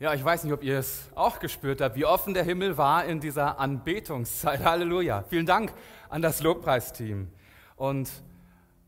Ja, 0.00 0.14
ich 0.14 0.24
weiß 0.24 0.44
nicht, 0.44 0.52
ob 0.52 0.62
ihr 0.62 0.78
es 0.78 1.08
auch 1.16 1.40
gespürt 1.40 1.80
habt, 1.80 1.96
wie 1.96 2.04
offen 2.04 2.32
der 2.32 2.44
Himmel 2.44 2.78
war 2.78 3.04
in 3.04 3.18
dieser 3.18 3.58
Anbetungszeit. 3.58 4.60
Halleluja. 4.64 5.24
Vielen 5.28 5.44
Dank 5.44 5.72
an 6.08 6.22
das 6.22 6.40
Lobpreisteam. 6.40 7.28
Und 7.74 8.08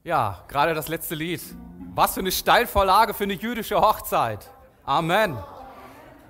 ja, 0.04 0.44
gerade 0.46 0.72
das 0.72 0.87
letzte 0.87 1.17
Lied. 1.17 1.42
Was 1.96 2.15
für 2.15 2.21
eine 2.21 2.31
Steilvorlage 2.31 3.12
für 3.12 3.24
eine 3.24 3.33
jüdische 3.33 3.81
Hochzeit. 3.81 4.49
Amen. 4.85 5.37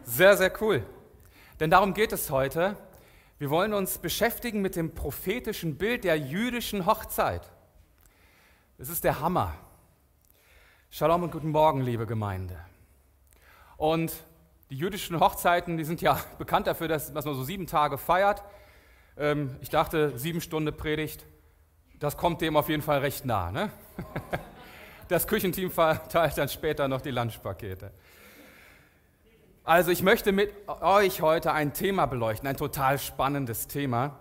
Sehr, 0.04 0.38
sehr 0.38 0.50
cool. 0.62 0.82
Denn 1.60 1.68
darum 1.68 1.92
geht 1.92 2.12
es 2.12 2.30
heute. 2.30 2.74
Wir 3.36 3.50
wollen 3.50 3.74
uns 3.74 3.98
beschäftigen 3.98 4.62
mit 4.62 4.76
dem 4.76 4.94
prophetischen 4.94 5.76
Bild 5.76 6.04
der 6.04 6.16
jüdischen 6.16 6.86
Hochzeit. 6.86 7.52
Es 8.78 8.88
ist 8.88 9.04
der 9.04 9.20
Hammer. 9.20 9.52
Shalom 10.88 11.24
und 11.24 11.32
guten 11.32 11.50
Morgen, 11.50 11.82
liebe 11.82 12.06
Gemeinde. 12.06 12.56
Und 13.76 14.24
die 14.70 14.76
jüdischen 14.76 15.18
Hochzeiten, 15.18 15.76
die 15.76 15.84
sind 15.84 16.00
ja 16.00 16.18
bekannt 16.38 16.66
dafür, 16.66 16.88
dass, 16.88 17.12
dass 17.12 17.24
man 17.24 17.34
so 17.34 17.42
sieben 17.42 17.66
Tage 17.66 17.98
feiert. 17.98 18.42
Ähm, 19.18 19.56
ich 19.60 19.68
dachte, 19.68 20.16
sieben 20.18 20.40
Stunden 20.40 20.74
Predigt, 20.74 21.26
das 21.98 22.16
kommt 22.16 22.40
dem 22.40 22.56
auf 22.56 22.68
jeden 22.68 22.82
Fall 22.82 23.00
recht 23.00 23.24
nah. 23.24 23.50
Ne? 23.50 23.70
Das 25.08 25.26
Küchenteam 25.26 25.72
verteilt 25.72 26.38
dann 26.38 26.48
später 26.48 26.86
noch 26.86 27.00
die 27.00 27.10
Lunchpakete. 27.10 27.90
Also 29.64 29.90
ich 29.90 30.04
möchte 30.04 30.30
mit 30.30 30.52
euch 30.68 31.20
heute 31.20 31.52
ein 31.52 31.72
Thema 31.72 32.06
beleuchten, 32.06 32.48
ein 32.48 32.56
total 32.56 32.96
spannendes 32.96 33.66
Thema. 33.66 34.20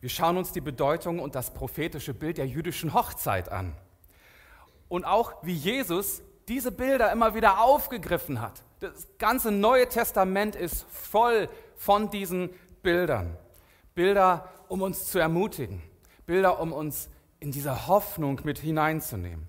Wir 0.00 0.08
schauen 0.08 0.38
uns 0.38 0.50
die 0.50 0.62
Bedeutung 0.62 1.18
und 1.18 1.34
das 1.34 1.52
prophetische 1.52 2.14
Bild 2.14 2.38
der 2.38 2.46
jüdischen 2.46 2.94
Hochzeit 2.94 3.52
an. 3.52 3.74
Und 4.88 5.04
auch 5.04 5.34
wie 5.42 5.52
Jesus 5.52 6.22
diese 6.48 6.72
Bilder 6.72 7.12
immer 7.12 7.34
wieder 7.34 7.60
aufgegriffen 7.60 8.40
hat. 8.40 8.62
Das 8.84 9.08
ganze 9.16 9.50
Neue 9.50 9.88
Testament 9.88 10.56
ist 10.56 10.84
voll 10.90 11.48
von 11.74 12.10
diesen 12.10 12.50
Bildern. 12.82 13.38
Bilder, 13.94 14.46
um 14.68 14.82
uns 14.82 15.06
zu 15.06 15.18
ermutigen. 15.18 15.82
Bilder, 16.26 16.60
um 16.60 16.70
uns 16.70 17.08
in 17.40 17.50
diese 17.50 17.86
Hoffnung 17.86 18.42
mit 18.44 18.58
hineinzunehmen. 18.58 19.48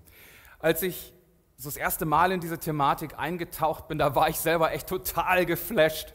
Als 0.58 0.82
ich 0.82 1.12
so 1.58 1.68
das 1.68 1.76
erste 1.76 2.06
Mal 2.06 2.32
in 2.32 2.40
diese 2.40 2.58
Thematik 2.58 3.18
eingetaucht 3.18 3.88
bin, 3.88 3.98
da 3.98 4.14
war 4.14 4.30
ich 4.30 4.38
selber 4.38 4.72
echt 4.72 4.88
total 4.88 5.44
geflasht. 5.44 6.14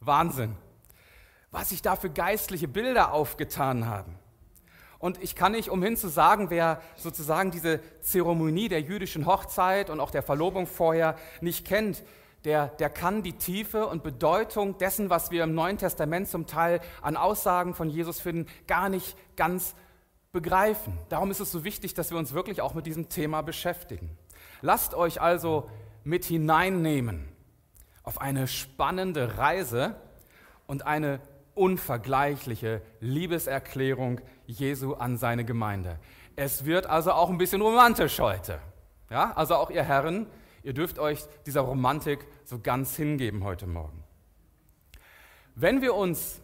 Wahnsinn. 0.00 0.54
Was 1.50 1.70
sich 1.70 1.80
da 1.80 1.96
für 1.96 2.10
geistliche 2.10 2.68
Bilder 2.68 3.14
aufgetan 3.14 3.86
haben. 3.86 4.18
Und 4.98 5.22
ich 5.22 5.34
kann 5.34 5.52
nicht 5.52 5.70
umhin 5.70 5.96
zu 5.96 6.08
sagen, 6.08 6.50
wer 6.50 6.82
sozusagen 6.96 7.50
diese 7.50 7.80
Zeremonie 8.02 8.68
der 8.68 8.82
jüdischen 8.82 9.24
Hochzeit 9.24 9.88
und 9.88 9.98
auch 9.98 10.10
der 10.10 10.22
Verlobung 10.22 10.66
vorher 10.66 11.16
nicht 11.40 11.66
kennt, 11.66 12.02
der, 12.44 12.68
der 12.68 12.90
kann 12.90 13.22
die 13.22 13.32
Tiefe 13.32 13.86
und 13.86 14.02
Bedeutung 14.02 14.76
dessen, 14.78 15.08
was 15.08 15.30
wir 15.30 15.44
im 15.44 15.54
Neuen 15.54 15.78
Testament 15.78 16.28
zum 16.28 16.46
Teil 16.46 16.80
an 17.00 17.16
Aussagen 17.16 17.74
von 17.74 17.88
Jesus 17.88 18.20
finden, 18.20 18.50
gar 18.66 18.88
nicht 18.88 19.16
ganz 19.36 19.74
begreifen. 20.32 20.98
Darum 21.08 21.30
ist 21.30 21.40
es 21.40 21.50
so 21.50 21.64
wichtig, 21.64 21.94
dass 21.94 22.10
wir 22.10 22.18
uns 22.18 22.34
wirklich 22.34 22.60
auch 22.60 22.74
mit 22.74 22.86
diesem 22.86 23.08
Thema 23.08 23.42
beschäftigen. 23.42 24.10
Lasst 24.60 24.94
euch 24.94 25.20
also 25.20 25.70
mit 26.02 26.24
hineinnehmen 26.24 27.28
auf 28.02 28.20
eine 28.20 28.46
spannende 28.46 29.38
Reise 29.38 29.94
und 30.66 30.86
eine 30.86 31.20
unvergleichliche 31.54 32.82
Liebeserklärung 33.00 34.20
Jesu 34.46 34.94
an 34.94 35.16
seine 35.16 35.44
Gemeinde. 35.44 35.98
Es 36.36 36.64
wird 36.64 36.86
also 36.86 37.12
auch 37.12 37.30
ein 37.30 37.38
bisschen 37.38 37.62
romantisch 37.62 38.18
heute. 38.18 38.58
Ja, 39.08 39.32
also 39.36 39.54
auch 39.54 39.70
ihr 39.70 39.84
Herren, 39.84 40.26
Ihr 40.64 40.72
dürft 40.72 40.98
euch 40.98 41.20
dieser 41.44 41.60
Romantik 41.60 42.26
so 42.44 42.58
ganz 42.58 42.96
hingeben 42.96 43.44
heute 43.44 43.66
Morgen. 43.66 44.02
Wenn 45.54 45.82
wir 45.82 45.94
uns 45.94 46.40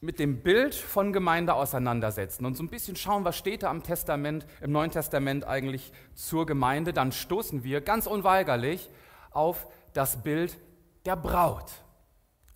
mit 0.00 0.20
dem 0.20 0.42
Bild 0.42 0.74
von 0.74 1.12
Gemeinde 1.12 1.54
auseinandersetzen 1.54 2.46
und 2.46 2.56
so 2.56 2.62
ein 2.62 2.68
bisschen 2.68 2.94
schauen, 2.94 3.24
was 3.24 3.36
steht 3.36 3.64
da 3.64 3.70
im 3.70 3.82
Testament, 3.82 4.46
im 4.60 4.70
Neuen 4.70 4.92
Testament 4.92 5.44
eigentlich 5.44 5.92
zur 6.14 6.46
Gemeinde, 6.46 6.92
dann 6.92 7.10
stoßen 7.10 7.64
wir 7.64 7.80
ganz 7.80 8.06
unweigerlich 8.06 8.88
auf 9.32 9.66
das 9.92 10.22
Bild 10.22 10.56
der 11.04 11.16
Braut. 11.16 11.72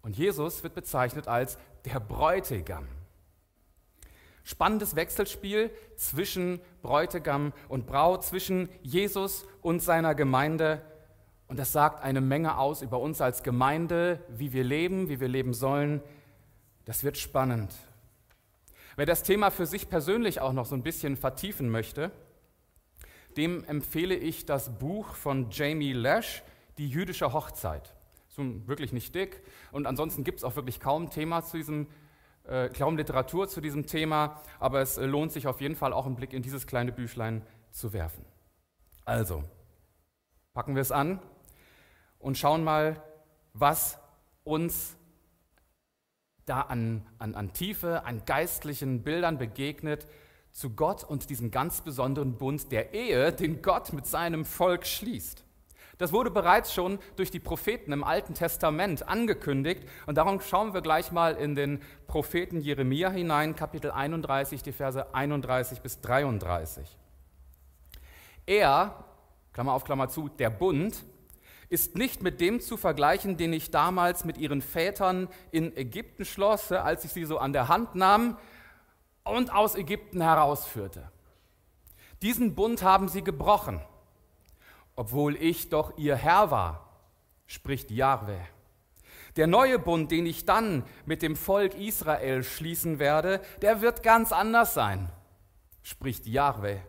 Und 0.02 0.16
Jesus 0.16 0.62
wird 0.62 0.74
bezeichnet 0.74 1.26
als 1.26 1.58
der 1.84 1.98
Bräutigam. 1.98 2.86
Spannendes 4.46 4.94
Wechselspiel 4.94 5.72
zwischen 5.96 6.60
Bräutigam 6.80 7.52
und 7.68 7.88
Braut, 7.88 8.24
zwischen 8.24 8.68
Jesus 8.80 9.44
und 9.60 9.82
seiner 9.82 10.14
Gemeinde. 10.14 10.82
Und 11.48 11.58
das 11.58 11.72
sagt 11.72 12.00
eine 12.04 12.20
Menge 12.20 12.56
aus 12.56 12.80
über 12.80 13.00
uns 13.00 13.20
als 13.20 13.42
Gemeinde, 13.42 14.22
wie 14.28 14.52
wir 14.52 14.62
leben, 14.62 15.08
wie 15.08 15.18
wir 15.18 15.26
leben 15.26 15.52
sollen. 15.52 16.00
Das 16.84 17.02
wird 17.02 17.18
spannend. 17.18 17.74
Wer 18.94 19.04
das 19.04 19.24
Thema 19.24 19.50
für 19.50 19.66
sich 19.66 19.88
persönlich 19.88 20.40
auch 20.40 20.52
noch 20.52 20.66
so 20.66 20.76
ein 20.76 20.84
bisschen 20.84 21.16
vertiefen 21.16 21.68
möchte, 21.68 22.12
dem 23.36 23.64
empfehle 23.64 24.14
ich 24.14 24.46
das 24.46 24.78
Buch 24.78 25.16
von 25.16 25.50
Jamie 25.50 25.92
Lash, 25.92 26.44
Die 26.78 26.88
jüdische 26.88 27.32
Hochzeit. 27.32 27.96
So 28.28 28.44
wirklich 28.68 28.92
nicht 28.92 29.12
dick. 29.12 29.42
Und 29.72 29.88
ansonsten 29.88 30.22
gibt 30.22 30.38
es 30.38 30.44
auch 30.44 30.54
wirklich 30.54 30.78
kaum 30.78 31.10
Thema 31.10 31.42
zu 31.42 31.56
diesem 31.56 31.88
äh, 32.48 32.68
kaum 32.68 32.96
Literatur 32.96 33.48
zu 33.48 33.60
diesem 33.60 33.86
Thema, 33.86 34.40
aber 34.58 34.80
es 34.80 34.98
äh, 34.98 35.06
lohnt 35.06 35.32
sich 35.32 35.46
auf 35.46 35.60
jeden 35.60 35.76
Fall 35.76 35.92
auch 35.92 36.06
einen 36.06 36.16
Blick 36.16 36.32
in 36.32 36.42
dieses 36.42 36.66
kleine 36.66 36.92
Büchlein 36.92 37.42
zu 37.70 37.92
werfen. 37.92 38.24
Also, 39.04 39.44
packen 40.54 40.74
wir 40.74 40.82
es 40.82 40.92
an 40.92 41.20
und 42.18 42.38
schauen 42.38 42.64
mal, 42.64 43.02
was 43.52 43.98
uns 44.44 44.96
da 46.44 46.62
an, 46.62 47.06
an, 47.18 47.34
an 47.34 47.52
Tiefe, 47.52 48.04
an 48.04 48.24
geistlichen 48.24 49.02
Bildern 49.02 49.38
begegnet 49.38 50.06
zu 50.52 50.70
Gott 50.70 51.04
und 51.04 51.28
diesem 51.28 51.50
ganz 51.50 51.82
besonderen 51.82 52.38
Bund 52.38 52.72
der 52.72 52.94
Ehe, 52.94 53.32
den 53.32 53.60
Gott 53.62 53.92
mit 53.92 54.06
seinem 54.06 54.44
Volk 54.44 54.86
schließt. 54.86 55.45
Das 55.98 56.12
wurde 56.12 56.30
bereits 56.30 56.74
schon 56.74 56.98
durch 57.16 57.30
die 57.30 57.40
Propheten 57.40 57.92
im 57.92 58.04
Alten 58.04 58.34
Testament 58.34 59.08
angekündigt 59.08 59.82
und 60.06 60.16
darum 60.16 60.40
schauen 60.40 60.74
wir 60.74 60.82
gleich 60.82 61.10
mal 61.10 61.34
in 61.34 61.54
den 61.54 61.80
Propheten 62.06 62.60
Jeremia 62.60 63.10
hinein, 63.10 63.56
Kapitel 63.56 63.90
31, 63.90 64.62
die 64.62 64.72
Verse 64.72 65.14
31 65.14 65.80
bis 65.80 66.00
33. 66.02 66.96
Er, 68.44 69.04
Klammer 69.54 69.72
auf 69.72 69.84
Klammer 69.84 70.10
zu, 70.10 70.28
der 70.28 70.50
Bund, 70.50 71.02
ist 71.70 71.96
nicht 71.96 72.22
mit 72.22 72.40
dem 72.40 72.60
zu 72.60 72.76
vergleichen, 72.76 73.38
den 73.38 73.52
ich 73.52 73.70
damals 73.70 74.24
mit 74.24 74.36
ihren 74.36 74.60
Vätern 74.60 75.28
in 75.50 75.74
Ägypten 75.76 76.24
schloss, 76.24 76.70
als 76.70 77.04
ich 77.04 77.12
sie 77.12 77.24
so 77.24 77.38
an 77.38 77.54
der 77.54 77.68
Hand 77.68 77.94
nahm 77.94 78.36
und 79.24 79.52
aus 79.52 79.74
Ägypten 79.74 80.20
herausführte. 80.20 81.10
Diesen 82.22 82.54
Bund 82.54 82.82
haben 82.82 83.08
sie 83.08 83.24
gebrochen 83.24 83.80
obwohl 84.96 85.36
ich 85.36 85.68
doch 85.68 85.96
ihr 85.98 86.16
Herr 86.16 86.50
war, 86.50 87.00
spricht 87.46 87.90
Jahwe. 87.90 88.40
Der 89.36 89.46
neue 89.46 89.78
Bund, 89.78 90.10
den 90.10 90.24
ich 90.24 90.46
dann 90.46 90.82
mit 91.04 91.20
dem 91.20 91.36
Volk 91.36 91.74
Israel 91.74 92.42
schließen 92.42 92.98
werde, 92.98 93.42
der 93.60 93.82
wird 93.82 94.02
ganz 94.02 94.32
anders 94.32 94.72
sein, 94.72 95.10
spricht 95.82 96.26
Jahwe. 96.26 96.80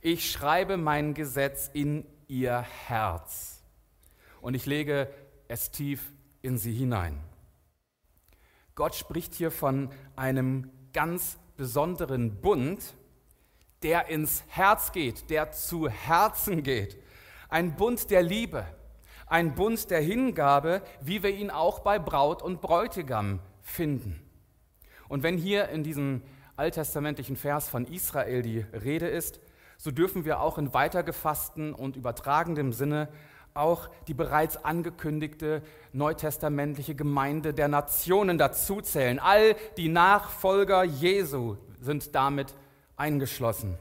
Ich 0.00 0.30
schreibe 0.30 0.76
mein 0.76 1.14
Gesetz 1.14 1.68
in 1.72 2.06
ihr 2.28 2.60
Herz 2.86 3.62
und 4.40 4.54
ich 4.54 4.66
lege 4.66 5.12
es 5.48 5.72
tief 5.72 6.12
in 6.42 6.56
sie 6.56 6.72
hinein. 6.72 7.18
Gott 8.76 8.94
spricht 8.94 9.34
hier 9.34 9.50
von 9.50 9.90
einem 10.14 10.70
ganz 10.92 11.38
besonderen 11.56 12.40
Bund, 12.40 12.94
der 13.82 14.08
ins 14.08 14.44
Herz 14.46 14.92
geht, 14.92 15.28
der 15.28 15.50
zu 15.50 15.88
Herzen 15.88 16.62
geht 16.62 16.96
ein 17.50 17.76
Bund 17.76 18.10
der 18.10 18.22
Liebe, 18.22 18.64
ein 19.26 19.54
Bund 19.54 19.90
der 19.90 20.00
Hingabe, 20.00 20.82
wie 21.00 21.22
wir 21.22 21.30
ihn 21.30 21.50
auch 21.50 21.80
bei 21.80 21.98
Braut 21.98 22.42
und 22.42 22.60
Bräutigam 22.60 23.40
finden. 23.62 24.20
Und 25.08 25.22
wenn 25.22 25.36
hier 25.36 25.68
in 25.68 25.82
diesem 25.82 26.22
alttestamentlichen 26.56 27.36
Vers 27.36 27.68
von 27.68 27.84
Israel 27.86 28.42
die 28.42 28.60
Rede 28.72 29.08
ist, 29.08 29.40
so 29.76 29.90
dürfen 29.90 30.24
wir 30.24 30.40
auch 30.40 30.58
in 30.58 30.74
weitergefassten 30.74 31.74
und 31.74 31.96
übertragendem 31.96 32.72
Sinne 32.72 33.08
auch 33.54 33.88
die 34.06 34.14
bereits 34.14 34.62
angekündigte 34.64 35.62
neutestamentliche 35.92 36.94
Gemeinde 36.94 37.52
der 37.52 37.68
Nationen 37.68 38.38
dazuzählen. 38.38 39.18
All 39.18 39.56
die 39.76 39.88
Nachfolger 39.88 40.84
Jesu 40.84 41.56
sind 41.80 42.14
damit 42.14 42.54
eingeschlossen. 42.96 43.76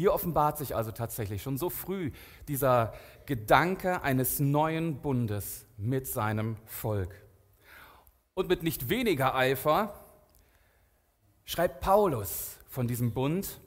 Hier 0.00 0.14
offenbart 0.14 0.56
sich 0.56 0.74
also 0.74 0.92
tatsächlich 0.92 1.42
schon 1.42 1.58
so 1.58 1.68
früh 1.68 2.10
dieser 2.48 2.94
Gedanke 3.26 4.00
eines 4.00 4.40
neuen 4.40 5.02
Bundes 5.02 5.66
mit 5.76 6.06
seinem 6.06 6.56
Volk. 6.64 7.14
Und 8.32 8.48
mit 8.48 8.62
nicht 8.62 8.88
weniger 8.88 9.34
Eifer 9.34 9.92
schreibt 11.44 11.82
Paulus 11.82 12.56
von 12.66 12.88
diesem 12.88 13.12
Bund 13.12 13.60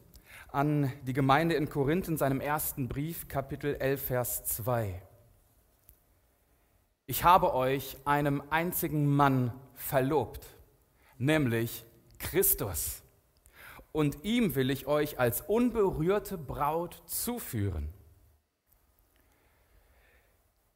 an 0.48 0.92
die 1.04 1.14
Gemeinde 1.14 1.54
in 1.54 1.70
Korinth 1.70 2.08
in 2.08 2.18
seinem 2.18 2.42
ersten 2.42 2.88
Brief, 2.88 3.28
Kapitel 3.28 3.76
11, 3.76 4.04
Vers 4.04 4.44
2. 4.46 5.04
ich 7.06 7.24
habe 7.24 7.54
euch 7.54 7.96
einem 8.06 8.42
einzigen 8.50 9.06
Mann 9.06 9.54
verlobt, 9.76 10.48
nämlich 11.20 11.86
Christus. 12.18 13.03
Und 13.94 14.26
ihm 14.26 14.56
will 14.56 14.72
ich 14.72 14.88
euch 14.88 15.20
als 15.20 15.42
unberührte 15.42 16.38
Braut 16.38 17.02
zuführen. 17.06 17.94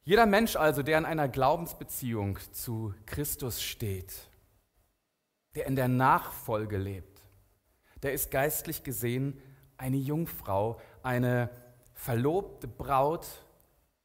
Jeder 0.04 0.24
Mensch 0.24 0.56
also, 0.56 0.82
der 0.82 0.98
in 0.98 1.04
einer 1.04 1.28
Glaubensbeziehung 1.28 2.38
zu 2.52 2.94
Christus 3.06 3.60
steht, 3.60 4.14
der 5.56 5.66
in 5.66 5.76
der 5.76 5.88
Nachfolge 5.88 6.78
lebt, 6.78 7.20
der 8.02 8.12
ist 8.12 8.30
geistlich 8.30 8.84
gesehen 8.84 9.42
eine 9.76 9.96
Jungfrau, 9.96 10.80
eine 11.02 11.50
verlobte 11.94 12.68
Braut 12.68 13.26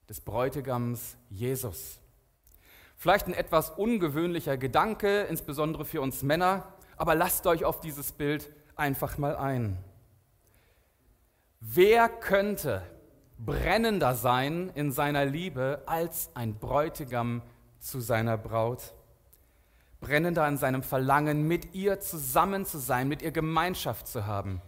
des 0.10 0.22
Bräutigams 0.22 1.16
Jesus. 1.30 2.00
Vielleicht 2.96 3.28
ein 3.28 3.34
etwas 3.34 3.70
ungewöhnlicher 3.70 4.58
Gedanke, 4.58 5.22
insbesondere 5.24 5.86
für 5.86 6.02
uns 6.02 6.24
Männer, 6.24 6.74
aber 6.98 7.14
lasst 7.14 7.46
euch 7.46 7.64
auf 7.64 7.80
dieses 7.80 8.12
Bild 8.12 8.52
einfach 8.76 9.18
mal 9.18 9.36
ein. 9.36 9.78
Wer 11.60 12.10
könnte 12.10 12.84
brennender 13.38 14.16
sein 14.16 14.70
in 14.76 14.92
seiner 14.92 15.26
Liebe 15.26 15.82
als 15.86 16.30
ein 16.36 16.56
Bräutigam 16.56 17.42
zu 17.80 18.00
seiner 18.00 18.38
Braut? 18.38 18.94
Brennender 20.02 20.48
in 20.48 20.58
seinem 20.58 20.84
Verlangen, 20.84 21.48
mit 21.48 21.74
ihr 21.74 22.00
zusammen 22.02 22.66
zu 22.66 22.78
sein, 22.78 23.08
mit 23.08 23.22
ihr 23.22 23.32
Gemeinschaft 23.32 24.08
zu 24.08 24.26
haben. 24.26 24.62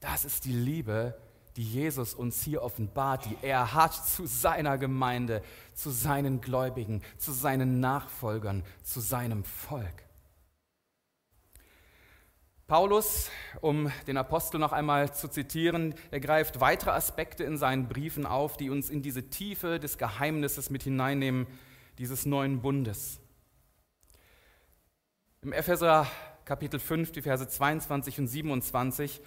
Das 0.00 0.24
ist 0.24 0.46
die 0.46 0.54
Liebe, 0.54 1.14
die 1.56 1.62
Jesus 1.62 2.14
uns 2.14 2.42
hier 2.42 2.62
offenbart, 2.62 3.26
die 3.26 3.36
er 3.42 3.74
hat 3.74 3.92
zu 3.92 4.26
seiner 4.26 4.78
Gemeinde, 4.78 5.42
zu 5.74 5.90
seinen 5.90 6.40
Gläubigen, 6.40 7.02
zu 7.18 7.32
seinen 7.32 7.80
Nachfolgern, 7.80 8.62
zu 8.82 9.00
seinem 9.00 9.44
Volk. 9.44 10.09
Paulus, 12.70 13.32
um 13.62 13.90
den 14.06 14.16
Apostel 14.16 14.60
noch 14.60 14.70
einmal 14.70 15.12
zu 15.12 15.26
zitieren, 15.26 15.92
er 16.12 16.20
greift 16.20 16.60
weitere 16.60 16.92
Aspekte 16.92 17.42
in 17.42 17.58
seinen 17.58 17.88
Briefen 17.88 18.26
auf, 18.26 18.56
die 18.56 18.70
uns 18.70 18.90
in 18.90 19.02
diese 19.02 19.28
Tiefe 19.28 19.80
des 19.80 19.98
Geheimnisses 19.98 20.70
mit 20.70 20.84
hineinnehmen, 20.84 21.48
dieses 21.98 22.26
neuen 22.26 22.62
Bundes. 22.62 23.18
Im 25.42 25.52
Epheser 25.52 26.06
Kapitel 26.44 26.78
5, 26.78 27.10
die 27.10 27.22
Verse 27.22 27.48
22 27.48 28.20
und 28.20 28.28
27 28.28 29.20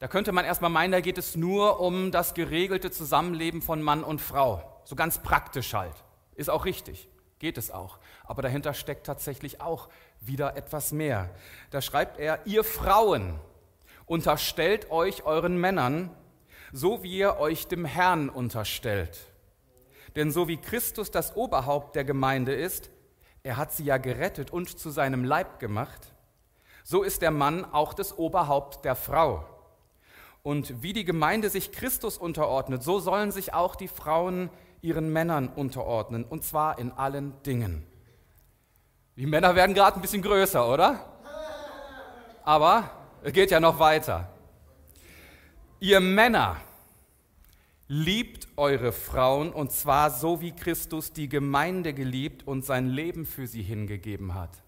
da 0.00 0.08
könnte 0.08 0.32
man 0.32 0.44
erstmal 0.44 0.70
meinen, 0.70 0.90
da 0.90 1.00
geht 1.00 1.18
es 1.18 1.36
nur 1.36 1.78
um 1.78 2.10
das 2.10 2.34
geregelte 2.34 2.90
Zusammenleben 2.90 3.62
von 3.62 3.80
Mann 3.80 4.02
und 4.02 4.20
Frau. 4.20 4.80
So 4.82 4.96
ganz 4.96 5.22
praktisch 5.22 5.74
halt. 5.74 5.94
Ist 6.34 6.50
auch 6.50 6.64
richtig, 6.64 7.08
geht 7.38 7.56
es 7.56 7.70
auch. 7.70 8.00
Aber 8.24 8.42
dahinter 8.42 8.74
steckt 8.74 9.06
tatsächlich 9.06 9.60
auch 9.60 9.88
wieder 10.22 10.56
etwas 10.56 10.92
mehr. 10.92 11.30
Da 11.70 11.82
schreibt 11.82 12.18
er, 12.18 12.40
ihr 12.46 12.64
Frauen, 12.64 13.38
unterstellt 14.06 14.90
euch 14.90 15.24
euren 15.24 15.58
Männern, 15.58 16.10
so 16.72 17.02
wie 17.02 17.18
ihr 17.18 17.38
euch 17.38 17.66
dem 17.66 17.84
Herrn 17.84 18.28
unterstellt. 18.28 19.18
Denn 20.16 20.30
so 20.30 20.48
wie 20.48 20.56
Christus 20.56 21.10
das 21.10 21.36
Oberhaupt 21.36 21.96
der 21.96 22.04
Gemeinde 22.04 22.54
ist, 22.54 22.90
er 23.42 23.56
hat 23.56 23.72
sie 23.72 23.84
ja 23.84 23.96
gerettet 23.96 24.50
und 24.50 24.78
zu 24.78 24.90
seinem 24.90 25.24
Leib 25.24 25.58
gemacht, 25.58 26.12
so 26.84 27.02
ist 27.02 27.22
der 27.22 27.30
Mann 27.30 27.64
auch 27.64 27.94
das 27.94 28.16
Oberhaupt 28.16 28.84
der 28.84 28.94
Frau 28.94 29.44
und 30.42 30.82
wie 30.82 30.92
die 30.92 31.04
Gemeinde 31.04 31.48
sich 31.50 31.72
Christus 31.72 32.18
unterordnet, 32.18 32.82
so 32.82 32.98
sollen 32.98 33.30
sich 33.30 33.54
auch 33.54 33.76
die 33.76 33.88
Frauen 33.88 34.50
ihren 34.80 35.12
Männern 35.12 35.48
unterordnen, 35.48 36.24
und 36.24 36.42
zwar 36.42 36.78
in 36.78 36.90
allen 36.90 37.40
Dingen. 37.44 37.86
Die 39.16 39.26
Männer 39.26 39.54
werden 39.54 39.74
gerade 39.74 39.96
ein 39.96 40.02
bisschen 40.02 40.22
größer, 40.22 40.68
oder? 40.68 41.04
Aber 42.44 42.90
es 43.22 43.32
geht 43.32 43.50
ja 43.50 43.60
noch 43.60 43.78
weiter. 43.78 44.28
Ihr 45.80 46.00
Männer, 46.00 46.56
liebt 47.94 48.48
eure 48.56 48.90
Frauen, 48.90 49.52
und 49.52 49.70
zwar 49.70 50.10
so 50.10 50.40
wie 50.40 50.52
Christus 50.52 51.12
die 51.12 51.28
Gemeinde 51.28 51.92
geliebt 51.92 52.46
und 52.46 52.64
sein 52.64 52.86
Leben 52.86 53.26
für 53.26 53.46
sie 53.46 53.62
hingegeben 53.62 54.32
hat. 54.32 54.62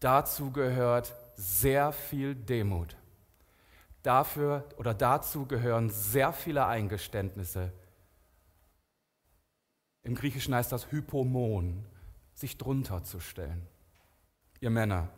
Dazu 0.00 0.50
gehört 0.50 1.14
sehr 1.36 1.92
viel 1.92 2.34
Demut. 2.34 2.96
Dafür 4.02 4.64
oder 4.78 4.94
dazu 4.94 5.44
gehören 5.44 5.90
sehr 5.90 6.32
viele 6.32 6.64
Eingeständnisse. 6.64 7.72
Im 10.02 10.14
Griechischen 10.14 10.54
heißt 10.54 10.72
das 10.72 10.90
Hypomon, 10.90 11.84
sich 12.38 12.56
drunter 12.56 13.02
zu 13.02 13.18
stellen. 13.18 13.66
Ihr 14.60 14.70
Männer. 14.70 15.08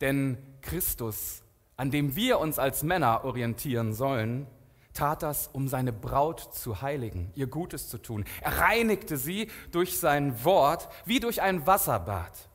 Denn 0.00 0.38
Christus, 0.62 1.42
an 1.76 1.90
dem 1.90 2.16
wir 2.16 2.38
uns 2.38 2.58
als 2.58 2.82
Männer 2.82 3.24
orientieren 3.24 3.92
sollen, 3.92 4.46
tat 4.94 5.22
das, 5.22 5.48
um 5.48 5.68
seine 5.68 5.92
Braut 5.92 6.40
zu 6.40 6.80
heiligen, 6.80 7.30
ihr 7.34 7.46
Gutes 7.46 7.88
zu 7.88 7.98
tun. 7.98 8.24
Er 8.40 8.58
reinigte 8.58 9.16
sie 9.16 9.50
durch 9.70 9.98
sein 9.98 10.42
Wort 10.44 10.88
wie 11.04 11.20
durch 11.20 11.42
ein 11.42 11.66
Wasserbad. 11.66 12.48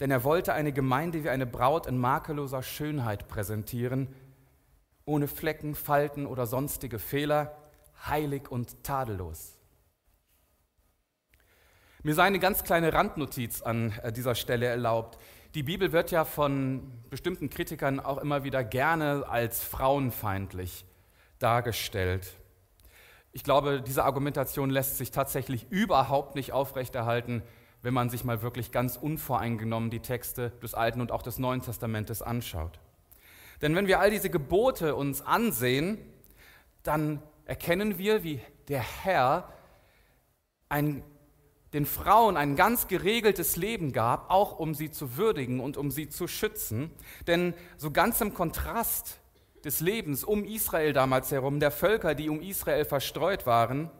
Denn 0.00 0.10
er 0.10 0.24
wollte 0.24 0.54
eine 0.54 0.72
Gemeinde 0.72 1.24
wie 1.24 1.28
eine 1.28 1.46
Braut 1.46 1.86
in 1.86 1.98
makelloser 1.98 2.62
Schönheit 2.62 3.28
präsentieren, 3.28 4.08
ohne 5.04 5.28
Flecken, 5.28 5.74
Falten 5.74 6.26
oder 6.26 6.46
sonstige 6.46 6.98
Fehler, 6.98 7.56
heilig 8.06 8.50
und 8.50 8.84
tadellos. 8.84 9.57
Mir 12.04 12.14
sei 12.14 12.24
eine 12.24 12.38
ganz 12.38 12.62
kleine 12.62 12.92
Randnotiz 12.92 13.60
an 13.60 13.92
äh, 14.02 14.12
dieser 14.12 14.36
Stelle 14.36 14.66
erlaubt. 14.66 15.18
Die 15.54 15.64
Bibel 15.64 15.90
wird 15.90 16.12
ja 16.12 16.24
von 16.24 16.92
bestimmten 17.10 17.50
Kritikern 17.50 17.98
auch 17.98 18.18
immer 18.18 18.44
wieder 18.44 18.62
gerne 18.62 19.24
als 19.28 19.64
frauenfeindlich 19.64 20.84
dargestellt. 21.40 22.28
Ich 23.32 23.42
glaube, 23.42 23.82
diese 23.82 24.04
Argumentation 24.04 24.70
lässt 24.70 24.98
sich 24.98 25.10
tatsächlich 25.10 25.66
überhaupt 25.70 26.36
nicht 26.36 26.52
aufrechterhalten, 26.52 27.42
wenn 27.82 27.94
man 27.94 28.10
sich 28.10 28.22
mal 28.22 28.42
wirklich 28.42 28.70
ganz 28.70 28.96
unvoreingenommen 28.96 29.90
die 29.90 30.00
Texte 30.00 30.50
des 30.62 30.74
Alten 30.74 31.00
und 31.00 31.10
auch 31.10 31.22
des 31.22 31.38
Neuen 31.38 31.62
Testamentes 31.62 32.22
anschaut. 32.22 32.78
Denn 33.60 33.74
wenn 33.74 33.88
wir 33.88 33.98
all 33.98 34.10
diese 34.10 34.30
Gebote 34.30 34.94
uns 34.94 35.20
ansehen, 35.20 35.98
dann 36.84 37.22
erkennen 37.44 37.98
wir, 37.98 38.22
wie 38.22 38.40
der 38.68 38.80
Herr 38.80 39.52
ein, 40.68 41.02
den 41.72 41.86
Frauen 41.86 42.36
ein 42.36 42.56
ganz 42.56 42.88
geregeltes 42.88 43.56
Leben 43.56 43.92
gab, 43.92 44.30
auch 44.30 44.58
um 44.58 44.74
sie 44.74 44.90
zu 44.90 45.16
würdigen 45.16 45.60
und 45.60 45.76
um 45.76 45.90
sie 45.90 46.08
zu 46.08 46.26
schützen. 46.26 46.90
Denn 47.26 47.54
so 47.76 47.90
ganz 47.90 48.20
im 48.20 48.32
Kontrast 48.32 49.18
des 49.64 49.80
Lebens 49.80 50.24
um 50.24 50.44
Israel 50.44 50.92
damals 50.92 51.30
herum, 51.30 51.60
der 51.60 51.70
Völker, 51.70 52.14
die 52.14 52.30
um 52.30 52.40
Israel 52.40 52.84
verstreut 52.84 53.44
waren, 53.44 53.90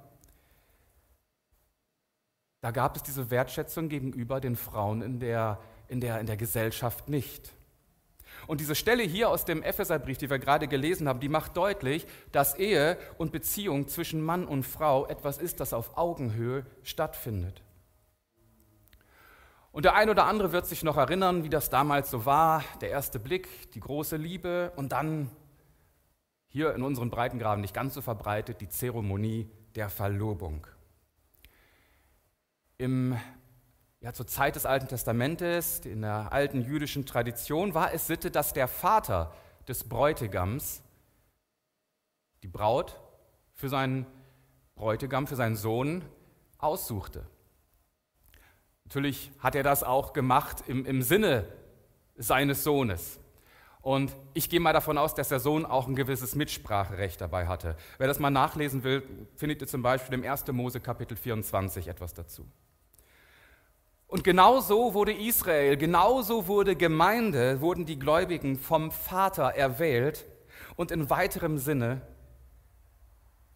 da 2.60 2.70
gab 2.70 2.96
es 2.96 3.02
diese 3.02 3.30
Wertschätzung 3.30 3.88
gegenüber 3.88 4.40
den 4.40 4.56
Frauen 4.56 5.02
in 5.02 5.20
der, 5.20 5.60
in 5.88 6.00
der, 6.00 6.20
in 6.20 6.26
der 6.26 6.36
Gesellschaft 6.36 7.08
nicht. 7.08 7.52
Und 8.48 8.62
diese 8.62 8.74
Stelle 8.74 9.02
hier 9.02 9.28
aus 9.28 9.44
dem 9.44 9.62
Epheserbrief, 9.62 10.16
die 10.16 10.30
wir 10.30 10.38
gerade 10.38 10.68
gelesen 10.68 11.06
haben, 11.06 11.20
die 11.20 11.28
macht 11.28 11.54
deutlich, 11.54 12.06
dass 12.32 12.58
Ehe 12.58 12.96
und 13.18 13.30
Beziehung 13.30 13.88
zwischen 13.88 14.22
Mann 14.22 14.46
und 14.46 14.62
Frau 14.62 15.06
etwas 15.06 15.36
ist, 15.36 15.60
das 15.60 15.74
auf 15.74 15.98
Augenhöhe 15.98 16.64
stattfindet. 16.82 17.62
Und 19.70 19.84
der 19.84 19.96
ein 19.96 20.08
oder 20.08 20.24
andere 20.24 20.50
wird 20.50 20.64
sich 20.64 20.82
noch 20.82 20.96
erinnern, 20.96 21.44
wie 21.44 21.50
das 21.50 21.68
damals 21.68 22.10
so 22.10 22.24
war, 22.24 22.64
der 22.80 22.88
erste 22.88 23.18
Blick, 23.18 23.70
die 23.72 23.80
große 23.80 24.16
Liebe 24.16 24.72
und 24.76 24.92
dann 24.92 25.30
hier 26.46 26.74
in 26.74 26.82
unseren 26.82 27.10
Breitengraden 27.10 27.60
nicht 27.60 27.74
ganz 27.74 27.92
so 27.92 28.00
verbreitet 28.00 28.62
die 28.62 28.70
Zeremonie 28.70 29.50
der 29.74 29.90
Verlobung. 29.90 30.66
Im 32.78 33.14
ja, 34.00 34.12
zur 34.12 34.26
Zeit 34.26 34.54
des 34.56 34.64
Alten 34.64 34.88
Testamentes, 34.88 35.80
in 35.80 36.02
der 36.02 36.32
alten 36.32 36.62
jüdischen 36.62 37.04
Tradition, 37.04 37.74
war 37.74 37.92
es 37.92 38.06
Sitte, 38.06 38.30
dass 38.30 38.52
der 38.52 38.68
Vater 38.68 39.32
des 39.66 39.84
Bräutigams 39.84 40.82
die 42.42 42.48
Braut 42.48 43.00
für 43.54 43.68
seinen 43.68 44.06
Bräutigam, 44.76 45.26
für 45.26 45.34
seinen 45.34 45.56
Sohn 45.56 46.04
aussuchte. 46.58 47.26
Natürlich 48.84 49.32
hat 49.40 49.56
er 49.56 49.64
das 49.64 49.82
auch 49.82 50.12
gemacht 50.12 50.64
im, 50.68 50.86
im 50.86 51.02
Sinne 51.02 51.44
seines 52.16 52.62
Sohnes. 52.62 53.18
Und 53.80 54.14
ich 54.34 54.48
gehe 54.48 54.60
mal 54.60 54.72
davon 54.72 54.96
aus, 54.96 55.14
dass 55.14 55.28
der 55.28 55.40
Sohn 55.40 55.66
auch 55.66 55.88
ein 55.88 55.96
gewisses 55.96 56.34
Mitspracherecht 56.34 57.20
dabei 57.20 57.46
hatte. 57.48 57.76
Wer 57.98 58.06
das 58.06 58.18
mal 58.18 58.30
nachlesen 58.30 58.84
will, 58.84 59.02
findet 59.34 59.60
ihr 59.60 59.68
zum 59.68 59.82
Beispiel 59.82 60.14
im 60.14 60.24
1. 60.24 60.46
Mose 60.52 60.80
Kapitel 60.80 61.16
24 61.16 61.88
etwas 61.88 62.14
dazu. 62.14 62.46
Und 64.08 64.24
genauso 64.24 64.94
wurde 64.94 65.12
Israel, 65.12 65.76
genauso 65.76 66.46
wurde 66.46 66.74
Gemeinde, 66.74 67.60
wurden 67.60 67.84
die 67.84 67.98
Gläubigen 67.98 68.58
vom 68.58 68.90
Vater 68.90 69.50
erwählt 69.54 70.24
und 70.76 70.90
in 70.90 71.10
weiterem 71.10 71.58
Sinne 71.58 72.00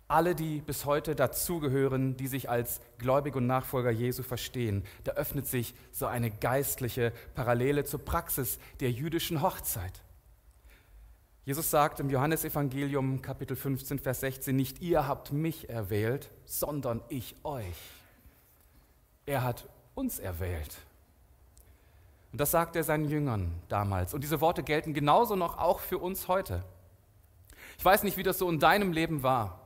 alle, 0.08 0.34
die 0.34 0.60
bis 0.60 0.84
heute 0.84 1.14
dazugehören, 1.14 2.18
die 2.18 2.26
sich 2.26 2.50
als 2.50 2.82
Gläubige 2.98 3.38
und 3.38 3.46
Nachfolger 3.46 3.90
Jesu 3.90 4.22
verstehen. 4.22 4.84
Da 5.04 5.12
öffnet 5.12 5.46
sich 5.46 5.74
so 5.90 6.04
eine 6.04 6.30
geistliche 6.30 7.14
Parallele 7.34 7.84
zur 7.84 8.04
Praxis 8.04 8.58
der 8.80 8.90
jüdischen 8.90 9.40
Hochzeit. 9.40 10.02
Jesus 11.46 11.70
sagt 11.70 11.98
im 11.98 12.10
Johannesevangelium 12.10 13.22
Kapitel 13.22 13.56
15, 13.56 13.98
Vers 13.98 14.20
16, 14.20 14.54
nicht 14.54 14.82
ihr 14.82 15.08
habt 15.08 15.32
mich 15.32 15.70
erwählt, 15.70 16.30
sondern 16.44 17.00
ich 17.08 17.36
euch. 17.42 17.64
Er 19.24 19.44
hat 19.44 19.66
uns 19.94 20.18
erwählt. 20.18 20.76
Und 22.32 22.40
das 22.40 22.50
sagt 22.50 22.76
er 22.76 22.84
seinen 22.84 23.08
Jüngern 23.08 23.52
damals. 23.68 24.14
Und 24.14 24.24
diese 24.24 24.40
Worte 24.40 24.62
gelten 24.62 24.94
genauso 24.94 25.36
noch 25.36 25.58
auch 25.58 25.80
für 25.80 25.98
uns 25.98 26.28
heute. 26.28 26.64
Ich 27.78 27.84
weiß 27.84 28.02
nicht, 28.04 28.16
wie 28.16 28.22
das 28.22 28.38
so 28.38 28.48
in 28.48 28.58
deinem 28.58 28.92
Leben 28.92 29.22
war. 29.22 29.60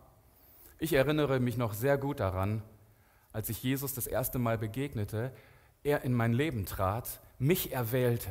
Ich 0.78 0.92
erinnere 0.92 1.40
mich 1.40 1.56
noch 1.56 1.74
sehr 1.74 1.96
gut 1.96 2.20
daran, 2.20 2.62
als 3.32 3.48
ich 3.48 3.62
Jesus 3.62 3.94
das 3.94 4.06
erste 4.06 4.38
Mal 4.38 4.58
begegnete, 4.58 5.32
er 5.84 6.02
in 6.02 6.12
mein 6.12 6.32
Leben 6.32 6.66
trat, 6.66 7.20
mich 7.38 7.72
erwählte, 7.72 8.30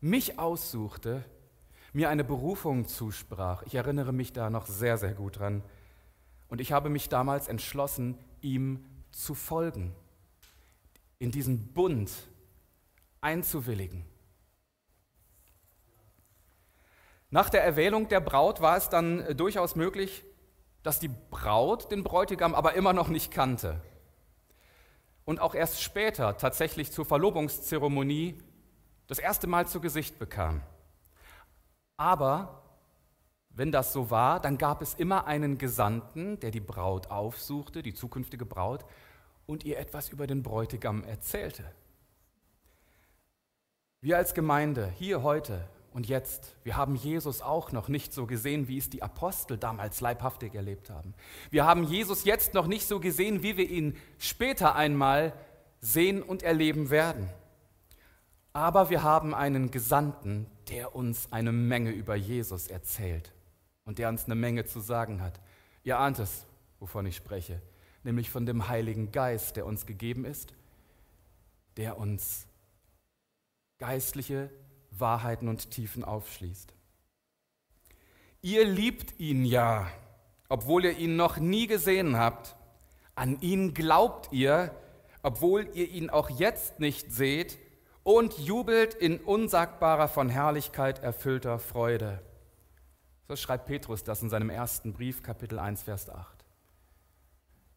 mich 0.00 0.38
aussuchte, 0.38 1.24
mir 1.92 2.08
eine 2.08 2.24
Berufung 2.24 2.86
zusprach. 2.86 3.62
Ich 3.64 3.74
erinnere 3.74 4.12
mich 4.12 4.32
da 4.32 4.50
noch 4.50 4.66
sehr, 4.66 4.98
sehr 4.98 5.14
gut 5.14 5.38
dran. 5.38 5.62
Und 6.48 6.60
ich 6.60 6.72
habe 6.72 6.90
mich 6.90 7.08
damals 7.08 7.48
entschlossen, 7.48 8.16
ihm 8.42 8.84
zu 9.10 9.34
folgen, 9.34 9.94
in 11.18 11.30
diesen 11.30 11.72
Bund 11.72 12.10
einzuwilligen. 13.20 14.04
Nach 17.30 17.50
der 17.50 17.64
Erwählung 17.64 18.08
der 18.08 18.20
Braut 18.20 18.60
war 18.60 18.76
es 18.76 18.88
dann 18.88 19.36
durchaus 19.36 19.74
möglich, 19.76 20.24
dass 20.82 21.00
die 21.00 21.10
Braut 21.30 21.90
den 21.90 22.04
Bräutigam 22.04 22.54
aber 22.54 22.74
immer 22.74 22.92
noch 22.92 23.08
nicht 23.08 23.32
kannte 23.32 23.80
und 25.26 25.40
auch 25.40 25.54
erst 25.54 25.82
später 25.82 26.38
tatsächlich 26.38 26.92
zur 26.92 27.04
Verlobungszeremonie 27.04 28.38
das 29.08 29.18
erste 29.18 29.46
Mal 29.48 29.66
zu 29.66 29.80
Gesicht 29.80 30.18
bekam. 30.18 30.62
Aber 31.96 32.62
wenn 33.50 33.72
das 33.72 33.92
so 33.92 34.10
war, 34.10 34.38
dann 34.40 34.56
gab 34.56 34.82
es 34.82 34.94
immer 34.94 35.26
einen 35.26 35.58
Gesandten, 35.58 36.38
der 36.40 36.50
die 36.50 36.60
Braut 36.60 37.10
aufsuchte, 37.10 37.82
die 37.82 37.94
zukünftige 37.94 38.46
Braut, 38.46 38.84
und 39.46 39.64
ihr 39.64 39.78
etwas 39.78 40.08
über 40.10 40.26
den 40.26 40.42
Bräutigam 40.42 41.04
erzählte. 41.04 41.64
Wir 44.00 44.18
als 44.18 44.34
Gemeinde 44.34 44.92
hier 44.98 45.22
heute 45.22 45.68
und 45.92 46.06
jetzt, 46.08 46.54
wir 46.62 46.76
haben 46.76 46.94
Jesus 46.94 47.40
auch 47.40 47.72
noch 47.72 47.88
nicht 47.88 48.12
so 48.12 48.26
gesehen, 48.26 48.68
wie 48.68 48.76
es 48.76 48.90
die 48.90 49.02
Apostel 49.02 49.56
damals 49.56 50.02
leibhaftig 50.02 50.54
erlebt 50.54 50.90
haben. 50.90 51.14
Wir 51.50 51.64
haben 51.64 51.84
Jesus 51.84 52.24
jetzt 52.24 52.52
noch 52.52 52.66
nicht 52.66 52.86
so 52.86 53.00
gesehen, 53.00 53.42
wie 53.42 53.56
wir 53.56 53.68
ihn 53.68 53.96
später 54.18 54.74
einmal 54.74 55.32
sehen 55.80 56.22
und 56.22 56.42
erleben 56.42 56.90
werden. 56.90 57.30
Aber 58.52 58.90
wir 58.90 59.02
haben 59.02 59.34
einen 59.34 59.70
Gesandten, 59.70 60.46
der 60.68 60.94
uns 60.94 61.32
eine 61.32 61.52
Menge 61.52 61.90
über 61.90 62.14
Jesus 62.14 62.68
erzählt 62.68 63.32
und 63.84 63.98
der 63.98 64.08
uns 64.08 64.26
eine 64.26 64.34
Menge 64.34 64.66
zu 64.66 64.80
sagen 64.80 65.22
hat. 65.22 65.40
Ihr 65.82 65.98
ahnt 65.98 66.18
es, 66.18 66.44
wovon 66.78 67.06
ich 67.06 67.16
spreche, 67.16 67.62
nämlich 68.06 68.30
von 68.30 68.46
dem 68.46 68.68
Heiligen 68.68 69.12
Geist, 69.12 69.56
der 69.56 69.66
uns 69.66 69.84
gegeben 69.84 70.24
ist, 70.24 70.54
der 71.76 71.98
uns 71.98 72.46
geistliche 73.78 74.50
Wahrheiten 74.90 75.48
und 75.48 75.70
Tiefen 75.70 76.04
aufschließt. 76.04 76.72
Ihr 78.40 78.64
liebt 78.64 79.18
ihn 79.20 79.44
ja, 79.44 79.90
obwohl 80.48 80.84
ihr 80.84 80.96
ihn 80.96 81.16
noch 81.16 81.36
nie 81.36 81.66
gesehen 81.66 82.16
habt. 82.16 82.56
An 83.14 83.40
ihn 83.40 83.74
glaubt 83.74 84.32
ihr, 84.32 84.74
obwohl 85.22 85.68
ihr 85.74 85.88
ihn 85.88 86.08
auch 86.08 86.30
jetzt 86.30 86.80
nicht 86.80 87.12
seht, 87.12 87.58
und 88.04 88.38
jubelt 88.38 88.94
in 88.94 89.18
unsagbarer 89.18 90.06
von 90.06 90.28
Herrlichkeit 90.28 91.02
erfüllter 91.02 91.58
Freude. 91.58 92.22
So 93.26 93.34
schreibt 93.34 93.66
Petrus 93.66 94.04
das 94.04 94.22
in 94.22 94.30
seinem 94.30 94.48
ersten 94.48 94.92
Brief, 94.92 95.24
Kapitel 95.24 95.58
1, 95.58 95.82
Vers 95.82 96.08
8. 96.08 96.35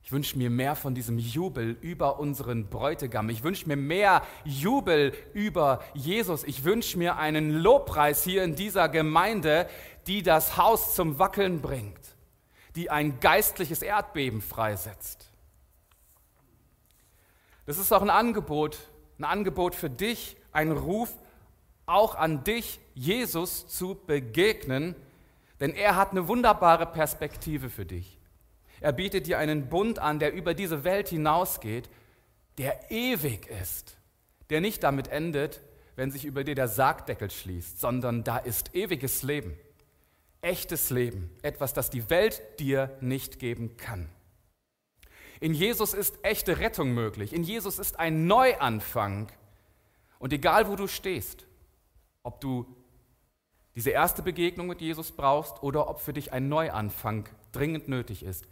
Ich 0.02 0.12
wünsche 0.12 0.38
mir 0.38 0.50
mehr 0.50 0.76
von 0.76 0.96
diesem 0.96 1.20
Jubel 1.20 1.78
über 1.82 2.20
unseren 2.20 2.68
Bräutigam. 2.68 3.30
Ich 3.30 3.44
wünsche 3.44 3.68
mir 3.68 3.76
mehr 3.76 4.24
Jubel 4.44 5.14
über 5.34 5.84
Jesus. 5.94 6.44
Ich 6.44 6.64
wünsche 6.64 6.98
mir 6.98 7.18
einen 7.18 7.52
Lobpreis 7.52 8.24
hier 8.24 8.44
in 8.44 8.56
dieser 8.56 8.90
Gemeinde, 8.90 9.70
die 10.08 10.24
das 10.24 10.58
Haus 10.58 10.96
zum 10.96 11.20
Wackeln 11.20 11.62
bringt, 11.62 12.00
die 12.76 12.90
ein 12.90 13.20
geistliches 13.20 13.82
Erdbeben 13.82 14.42
freisetzt. 14.42 15.30
Das 17.66 17.78
ist 17.78 17.92
auch 17.92 18.02
ein 18.02 18.10
Angebot, 18.10 18.80
ein 19.20 19.26
Angebot 19.26 19.76
für 19.76 19.92
dich, 19.92 20.38
ein 20.52 20.72
Ruf 20.72 21.16
auch 21.86 22.16
an 22.16 22.44
dich, 22.44 22.80
Jesus 22.94 23.68
zu 23.68 23.96
begegnen, 23.96 24.96
denn 25.60 25.74
er 25.74 25.96
hat 25.96 26.12
eine 26.12 26.28
wunderbare 26.28 26.86
Perspektive 26.86 27.70
für 27.70 27.86
dich. 27.86 28.19
Er 28.82 28.94
bietet 28.94 29.28
dir 29.28 29.38
einen 29.40 29.70
Bund 29.70 30.00
an, 30.00 30.20
der 30.20 30.34
über 30.34 30.54
diese 30.54 30.84
Welt 30.84 31.10
hinausgeht, 31.10 31.90
der 32.58 32.92
ewig 32.92 33.48
ist, 33.48 33.98
der 34.50 34.62
nicht 34.62 34.84
damit 34.84 35.08
endet, 35.08 35.62
wenn 35.96 36.12
sich 36.12 36.26
über 36.26 36.44
dir 36.44 36.56
der 36.56 36.68
Sargdeckel 36.68 37.30
schließt, 37.30 37.80
sondern 37.80 38.24
da 38.24 38.38
ist 38.38 38.74
ewiges 38.74 39.22
Leben, 39.24 39.58
echtes 40.42 40.90
Leben, 40.90 41.30
etwas, 41.42 41.74
das 41.74 41.90
die 41.90 42.10
Welt 42.10 42.42
dir 42.60 42.98
nicht 43.02 43.40
geben 43.40 43.76
kann. 43.78 44.10
In 45.42 45.54
Jesus 45.54 45.94
ist 45.94 46.18
echte 46.24 46.60
Rettung 46.60 46.94
möglich, 46.94 47.34
in 47.34 47.44
Jesus 47.44 47.80
ist 47.80 48.00
ein 48.00 48.28
Neuanfang. 48.28 49.32
Und 50.20 50.34
egal 50.34 50.68
wo 50.68 50.76
du 50.76 50.88
stehst, 50.88 51.46
ob 52.24 52.42
du 52.42 52.66
diese 53.76 53.92
erste 53.92 54.22
Begegnung 54.22 54.68
mit 54.68 54.82
Jesus 54.82 55.14
brauchst 55.14 55.64
oder 55.64 55.90
ob 55.90 56.02
für 56.02 56.12
dich 56.12 56.34
ein 56.34 56.50
Neuanfang 56.50 57.30
dringend 57.54 57.88
nötig 57.88 58.24
ist, 58.24 58.46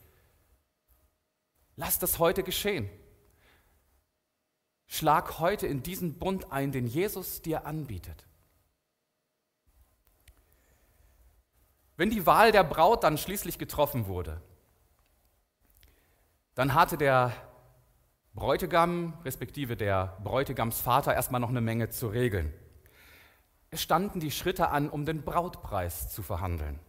Lass 1.77 1.99
das 1.99 2.19
heute 2.19 2.43
geschehen. 2.43 2.89
Schlag 4.87 5.39
heute 5.39 5.67
in 5.67 5.83
diesen 5.83 6.17
Bund 6.17 6.51
ein, 6.51 6.71
den 6.71 6.87
Jesus 6.87 7.41
dir 7.41 7.65
anbietet. 7.65 8.25
Wenn 11.95 12.09
die 12.09 12.25
Wahl 12.25 12.51
der 12.51 12.63
Braut 12.63 13.03
dann 13.03 13.17
schließlich 13.17 13.57
getroffen 13.59 14.07
wurde, 14.07 14.41
dann 16.55 16.73
hatte 16.73 16.97
der 16.97 17.31
Bräutigam, 18.33 19.13
respektive 19.23 19.77
der 19.77 20.17
Bräutigamsvater, 20.23 21.13
erstmal 21.13 21.41
noch 21.41 21.49
eine 21.49 21.61
Menge 21.61 21.89
zu 21.89 22.07
regeln. 22.07 22.53
Es 23.69 23.81
standen 23.81 24.19
die 24.19 24.31
Schritte 24.31 24.69
an, 24.69 24.89
um 24.89 25.05
den 25.05 25.23
Brautpreis 25.23 26.11
zu 26.11 26.23
verhandeln. 26.23 26.79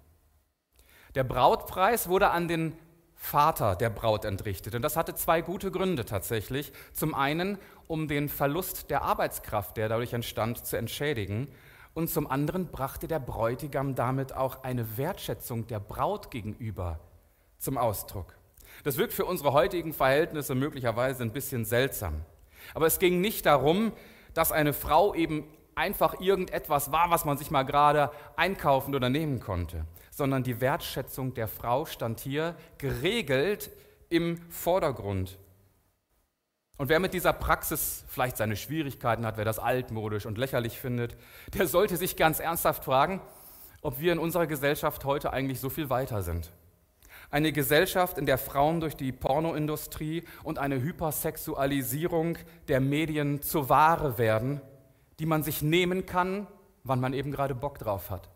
Der 1.15 1.25
Brautpreis 1.25 2.09
wurde 2.09 2.31
an 2.31 2.49
den 2.49 2.79
Vater 3.21 3.75
der 3.75 3.91
Braut 3.91 4.25
entrichtet. 4.25 4.75
Und 4.75 4.83
das 4.83 4.97
hatte 4.97 5.15
zwei 5.15 5.43
gute 5.43 5.71
Gründe 5.71 6.05
tatsächlich. 6.05 6.73
Zum 6.93 7.15
einen, 7.15 7.59
um 7.89 8.09
den 8.09 8.29
Verlust 8.29 8.91
der 8.91 9.03
Arbeitskraft, 9.03 9.77
der 9.77 9.89
dadurch 9.89 10.13
entstand, 10.13 10.65
zu 10.65 10.79
entschädigen. 10.79 11.49
Und 11.95 12.09
zum 12.09 12.31
anderen 12.31 12.69
brachte 12.69 13.09
der 13.09 13.19
Bräutigam 13.19 13.97
damit 13.97 14.33
auch 14.33 14.63
eine 14.63 14.97
Wertschätzung 14.97 15.67
der 15.67 15.81
Braut 15.81 16.31
gegenüber 16.31 17.01
zum 17.59 17.77
Ausdruck. 17.77 18.37
Das 18.85 18.97
wirkt 18.97 19.13
für 19.13 19.25
unsere 19.25 19.53
heutigen 19.53 19.93
Verhältnisse 19.93 20.55
möglicherweise 20.55 21.25
ein 21.25 21.33
bisschen 21.33 21.65
seltsam. 21.65 22.23
Aber 22.73 22.87
es 22.87 23.01
ging 23.01 23.21
nicht 23.21 23.47
darum, 23.47 23.93
dass 24.33 24.53
eine 24.53 24.73
Frau 24.73 25.15
eben 25.15 25.45
einfach 25.75 26.21
irgendetwas 26.21 26.93
war, 26.93 27.11
was 27.11 27.25
man 27.25 27.37
sich 27.37 27.51
mal 27.51 27.65
gerade 27.65 28.11
einkaufen 28.37 28.95
oder 28.95 29.09
nehmen 29.09 29.41
konnte, 29.41 29.85
sondern 30.19 30.43
die 30.43 30.61
Wertschätzung 30.61 31.33
der 31.33 31.47
Frau 31.47 31.87
stand 31.87 32.19
hier 32.19 32.57
geregelt 32.77 33.71
im 34.11 34.39
Vordergrund. 34.51 35.39
Und 36.77 36.89
wer 36.89 36.99
mit 36.99 37.15
dieser 37.15 37.33
Praxis 37.33 38.05
vielleicht 38.09 38.37
seine 38.37 38.57
Schwierigkeiten 38.57 39.25
hat, 39.25 39.37
wer 39.37 39.45
das 39.45 39.61
altmodisch 39.61 40.27
und 40.27 40.37
lächerlich 40.37 40.77
findet, 40.77 41.17
der 41.55 41.69
sollte 41.69 41.97
sich 41.97 42.17
ganz 42.17 42.41
ernsthaft 42.41 42.85
fragen, 42.85 43.21
ob 43.81 44.01
wir 44.01 44.13
in 44.13 44.19
unserer 44.19 44.49
Gesellschaft 44.49 45.05
heute 45.05 45.33
eigentlich 45.33 45.61
so 45.61 45.71
viel 45.71 45.89
weiter 45.89 46.23
sind. 46.23 46.51
Eine 47.31 47.53
Gesellschaft, 47.53 48.19
in 48.19 48.27
der 48.27 48.39
Frauen 48.39 48.81
durch 48.81 48.97
die 48.97 49.13
Pornoindustrie 49.13 50.25
und 50.43 50.59
eine 50.59 50.83
Hypersexualisierung 50.83 52.39
der 52.67 52.81
Medien 52.81 53.41
zur 53.41 53.69
Ware 53.69 54.19
werden, 54.19 54.61
die 55.21 55.27
man 55.27 55.45
sich 55.45 55.63
nehmen 55.63 56.07
kann, 56.07 56.49
wann 56.83 56.99
man 57.01 57.13
eben 57.13 57.31
gerade 57.31 57.55
Bock 57.55 57.79
drauf 57.79 58.11
hat. 58.11 58.29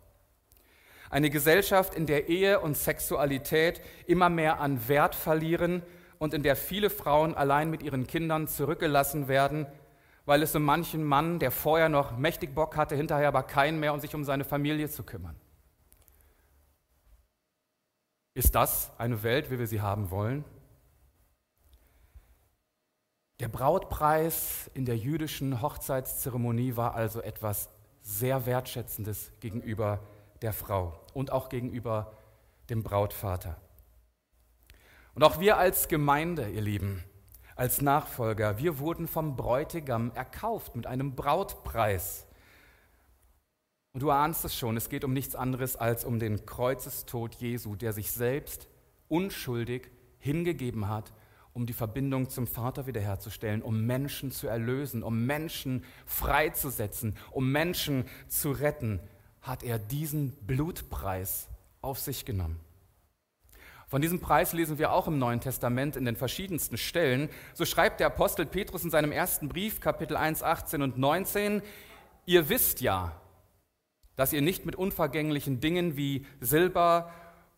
Eine 1.13 1.29
Gesellschaft, 1.29 1.95
in 1.95 2.07
der 2.07 2.31
Ehe 2.31 2.59
und 2.61 2.75
Sexualität 2.75 3.83
immer 4.07 4.31
mehr 4.31 4.61
an 4.61 4.89
Wert 4.89 5.15
verlieren 5.15 5.83
und 6.19 6.33
in 6.33 6.43
der 6.43 6.57
viele 6.57 6.89
Frauen 6.89 7.35
allein 7.35 7.69
mit 7.69 7.83
ihren 7.83 8.07
Kindern 8.07 8.49
zurückgelassen 8.49 9.29
werden, 9.29 9.67
weil 10.25 10.43
es 10.43 10.53
so 10.53 10.59
manchen 10.59 11.05
Mann, 11.05 11.39
der 11.39 11.51
vorher 11.51 11.91
noch 11.91 12.17
mächtig 12.17 12.55
Bock 12.55 12.79
hatte, 12.79 12.97
hinterher 12.97 13.29
aber 13.29 13.43
keinen 13.43 13.79
mehr, 13.79 13.93
um 13.93 14.01
sich 14.01 14.15
um 14.15 14.25
seine 14.25 14.45
Familie 14.45 14.89
zu 14.89 15.03
kümmern. 15.03 15.37
Ist 18.33 18.55
das 18.55 18.91
eine 18.97 19.23
Welt, 19.23 19.51
wie 19.51 19.59
wir 19.59 19.67
sie 19.67 19.83
haben 19.83 20.11
wollen? 20.11 20.47
Der 23.39 23.49
Brautpreis 23.49 24.71
in 24.73 24.87
der 24.87 24.97
jüdischen 24.97 25.61
Hochzeitszeremonie 25.61 26.75
war 26.77 26.95
also 26.95 27.21
etwas 27.21 27.69
sehr 28.01 28.47
Wertschätzendes 28.47 29.31
gegenüber 29.41 30.01
der 30.43 30.53
Frau 30.53 30.99
und 31.15 31.33
auch 31.33 31.49
gegenüber 31.49 32.13
dem 32.69 32.83
Brautvater. 32.83 33.57
Und 35.15 35.25
auch 35.25 35.41
wir 35.41 35.59
als 35.59 35.89
Gemeinde, 35.89 36.49
ihr 36.51 36.63
Lieben, 36.63 37.05
als 37.55 37.83
Nachfolger, 37.83 38.59
wir 38.59 38.79
wurden 38.79 39.07
vom 39.07 39.37
Bräutigam 39.37 40.11
erkauft 40.15 40.75
mit 40.75 40.87
einem 40.87 41.15
Brautpreis. 41.15 42.27
Und 43.93 44.03
du 44.03 44.11
ahnst 44.11 44.45
es 44.45 44.57
schon, 44.57 44.77
es 44.77 44.89
geht 44.89 45.05
um 45.05 45.13
nichts 45.13 45.35
anderes 45.35 45.77
als 45.77 46.05
um 46.05 46.19
den 46.19 46.47
Kreuzestod 46.47 47.35
Jesu, 47.35 47.77
der 47.77 47.93
sich 47.93 48.11
selbst 48.11 48.69
unschuldig 49.09 49.91
hingegeben 50.19 50.89
hat, 50.89 51.13
um 51.53 51.67
die 51.67 51.75
Verbindung 51.75 52.31
zum 52.31 52.47
Vater 52.47 52.87
wiederherzustellen, 52.87 53.61
um 53.61 53.85
Menschen 53.85 54.31
zu 54.31 54.47
erlösen, 54.49 55.03
um 55.03 55.27
Menschen 55.27 55.85
freizusetzen, 56.07 57.19
um 57.31 57.53
Menschen 57.53 58.07
zu 58.29 58.53
retten, 58.53 59.01
hat 59.43 59.63
er 59.63 59.79
diesen 59.79 60.33
Blutpreis 60.47 61.49
auf 61.81 61.99
sich 61.99 62.25
genommen. 62.25 62.61
Von 63.89 64.01
diesem 64.01 64.21
Preis 64.21 64.55
lesen 64.55 64.79
wir 64.79 64.93
auch 64.93 65.07
im 65.07 65.19
Neuen 65.19 65.41
Testament 65.41 65.97
in 65.97 66.07
den 66.07 66.17
verschiedensten 66.17 66.79
Stellen. 66.79 67.29
So 67.53 67.67
schreibt 67.67 68.01
der 68.01 68.07
Apostel 68.07 68.47
Petrus 68.47 68.85
in 68.85 68.91
seinem 68.91 69.13
ersten 69.13 69.51
Brief, 69.51 69.81
Kapitel 69.81 70.17
1, 70.17 70.43
18 70.43 70.81
und 70.81 70.97
19, 70.97 71.61
ihr 72.25 72.49
wisst 72.49 72.81
ja, 72.81 73.21
dass 74.17 74.33
ihr 74.33 74.41
nicht 74.41 74.65
mit 74.65 74.77
unvergänglichen 74.77 75.61
Dingen 75.61 75.97
wie 75.97 76.25
Silber 76.41 77.13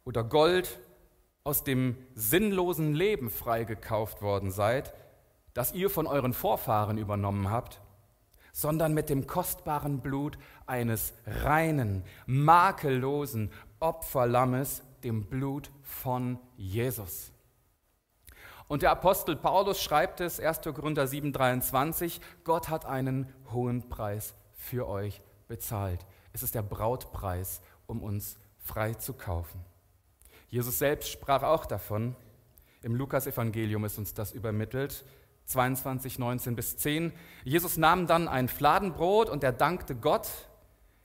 oder 0.05 0.25
Gold 0.25 0.81
aus 1.45 1.63
dem 1.63 1.97
sinnlosen 2.15 2.95
Leben 2.95 3.31
freigekauft 3.31 4.23
worden 4.23 4.51
seid, 4.51 4.93
das 5.53 5.73
ihr 5.73 5.91
von 5.91 6.07
euren 6.09 6.33
Vorfahren 6.33 6.99
übernommen 6.99 7.51
habt, 7.51 7.81
sondern 8.55 8.95
mit 8.95 9.11
dem 9.11 9.27
kostbaren 9.27 10.01
Blut 10.01 10.39
eines 10.65 11.13
reinen, 11.27 12.05
makellosen 12.27 13.51
Opferlammes, 13.81 14.85
dem 15.03 15.27
Blut 15.27 15.73
von 15.83 16.39
Jesus. 16.57 17.33
Und 18.69 18.83
der 18.83 18.93
Apostel 18.93 19.35
Paulus 19.35 19.83
schreibt 19.83 20.21
es, 20.21 20.39
1. 20.39 20.61
Korinther 20.63 21.05
7,23, 21.05 22.21
Gott 22.45 22.69
hat 22.69 22.87
einen 22.87 23.27
hohen 23.53 23.89
Preis 23.89 24.35
für 24.57 24.89
euch 24.89 25.21
bezahlt. 25.49 26.07
Es 26.33 26.45
ist 26.45 26.55
der 26.55 26.63
Brautpreis, 26.63 27.61
um 27.89 28.05
uns 28.05 28.37
frei 28.59 28.95
zu 28.95 29.15
kaufen. 29.15 29.65
Jesus 30.49 30.79
selbst 30.79 31.11
sprach 31.11 31.43
auch 31.43 31.67
davon. 31.67 32.15
Im 32.83 32.95
Lukasevangelium 32.95 33.85
ist 33.85 33.99
uns 33.99 34.15
das 34.15 34.31
übermittelt. 34.31 35.05
22, 35.47 36.19
19 36.19 36.57
bis 36.57 36.77
10. 36.77 37.13
Jesus 37.45 37.77
nahm 37.77 38.07
dann 38.07 38.29
ein 38.29 38.49
Fladenbrot 38.49 39.29
und 39.29 39.45
er 39.45 39.53
dankte 39.53 39.95
Gott 39.95 40.29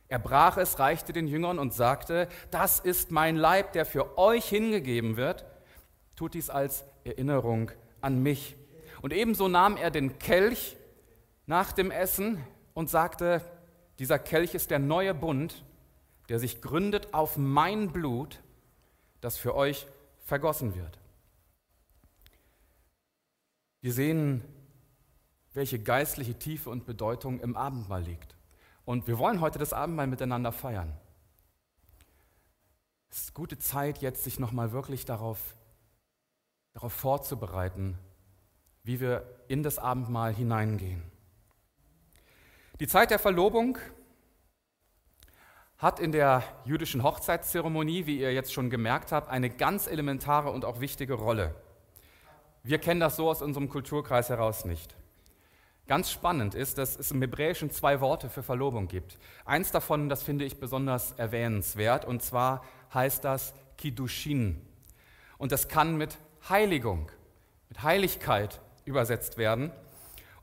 er 0.10 0.17
brach 0.17 0.58
es, 0.58 0.79
reichte 0.79 1.13
den 1.13 1.27
Jüngern 1.27 1.60
und 1.60 1.72
sagte, 1.72 2.27
das 2.50 2.79
ist 2.79 3.12
mein 3.12 3.38
Leib, 3.38 3.74
der 3.74 3.86
für 3.86 4.17
euch 4.17 4.50
hingegeben 4.50 5.17
wird. 5.17 5.46
Tut 6.15 6.34
dies 6.34 6.50
als 6.50 6.84
Erinnerung 7.03 7.72
an 8.01 8.22
mich. 8.22 8.55
Und 9.03 9.13
ebenso 9.13 9.48
nahm 9.48 9.77
er 9.77 9.91
den 9.91 10.17
Kelch 10.17 10.75
nach 11.46 11.72
dem 11.72 11.91
Essen 11.91 12.43
und 12.74 12.89
sagte, 12.89 13.41
dieser 14.00 14.17
Kelch 14.17 14.55
ist 14.55 14.72
der 14.72 14.79
neue 14.79 15.13
Bund, 15.13 15.63
der 16.27 16.39
sich 16.39 16.60
gründet 16.60 17.13
auf 17.13 17.38
mein 17.38 17.91
Blut, 17.91 18.41
das 19.22 19.38
für 19.38 19.55
euch 19.55 19.86
vergossen 20.25 20.75
wird. 20.75 20.99
Wir 23.81 23.93
sehen, 23.93 24.43
welche 25.53 25.79
geistliche 25.79 26.37
Tiefe 26.37 26.70
und 26.70 26.85
Bedeutung 26.85 27.39
im 27.39 27.55
Abendmahl 27.55 28.03
liegt. 28.03 28.35
Und 28.85 29.07
wir 29.07 29.18
wollen 29.18 29.39
heute 29.39 29.59
das 29.59 29.72
Abendmahl 29.72 30.07
miteinander 30.07 30.51
feiern. 30.51 30.98
Es 33.09 33.24
ist 33.24 33.33
gute 33.33 33.57
Zeit, 33.57 34.00
jetzt 34.00 34.24
sich 34.24 34.39
nochmal 34.39 34.72
wirklich 34.72 35.05
darauf, 35.05 35.39
darauf 36.74 36.94
vorzubereiten, 36.94 37.98
wie 38.83 39.00
wir 39.00 39.24
in 39.48 39.63
das 39.63 39.79
Abendmahl 39.79 40.33
hineingehen. 40.33 41.01
Die 42.79 42.87
Zeit 42.87 43.11
der 43.11 43.20
Verlobung 43.20 43.77
hat 45.77 46.00
in 46.00 46.11
der 46.11 46.44
jüdischen 46.65 47.03
Hochzeitszeremonie, 47.03 48.05
wie 48.05 48.20
ihr 48.20 48.33
jetzt 48.33 48.53
schon 48.53 48.70
gemerkt 48.70 49.11
habt, 49.11 49.29
eine 49.29 49.50
ganz 49.50 49.87
elementare 49.87 50.51
und 50.51 50.65
auch 50.65 50.81
wichtige 50.81 51.13
Rolle. 51.13 51.55
Wir 52.63 52.77
kennen 52.79 53.00
das 53.00 53.15
so 53.15 53.29
aus 53.29 53.41
unserem 53.41 53.69
Kulturkreis 53.69 54.29
heraus 54.29 54.65
nicht. 54.65 54.95
Ganz 55.87 56.11
spannend 56.11 56.53
ist, 56.53 56.77
dass 56.77 57.00
es 57.00 57.09
im 57.11 57.22
Hebräischen 57.22 57.72
zwei 57.72 58.00
Worte 58.00 58.29
für 58.29 58.43
Verlobung 58.43 58.87
gibt. 58.87 59.17
Eins 59.43 59.72
davon, 59.72 60.07
das 60.07 60.22
finde 60.22 60.45
ich 60.45 60.59
besonders 60.59 61.13
erwähnenswert, 61.13 62.05
und 62.05 62.22
zwar 62.22 62.63
heißt 62.93 63.24
das 63.24 63.53
Kiddushin. 63.77 64.61
Und 65.39 65.51
das 65.51 65.67
kann 65.67 65.98
mit 65.98 66.17
Heiligung, 66.48 67.11
mit 67.69 67.81
Heiligkeit 67.81 68.61
übersetzt 68.85 69.37
werden 69.37 69.72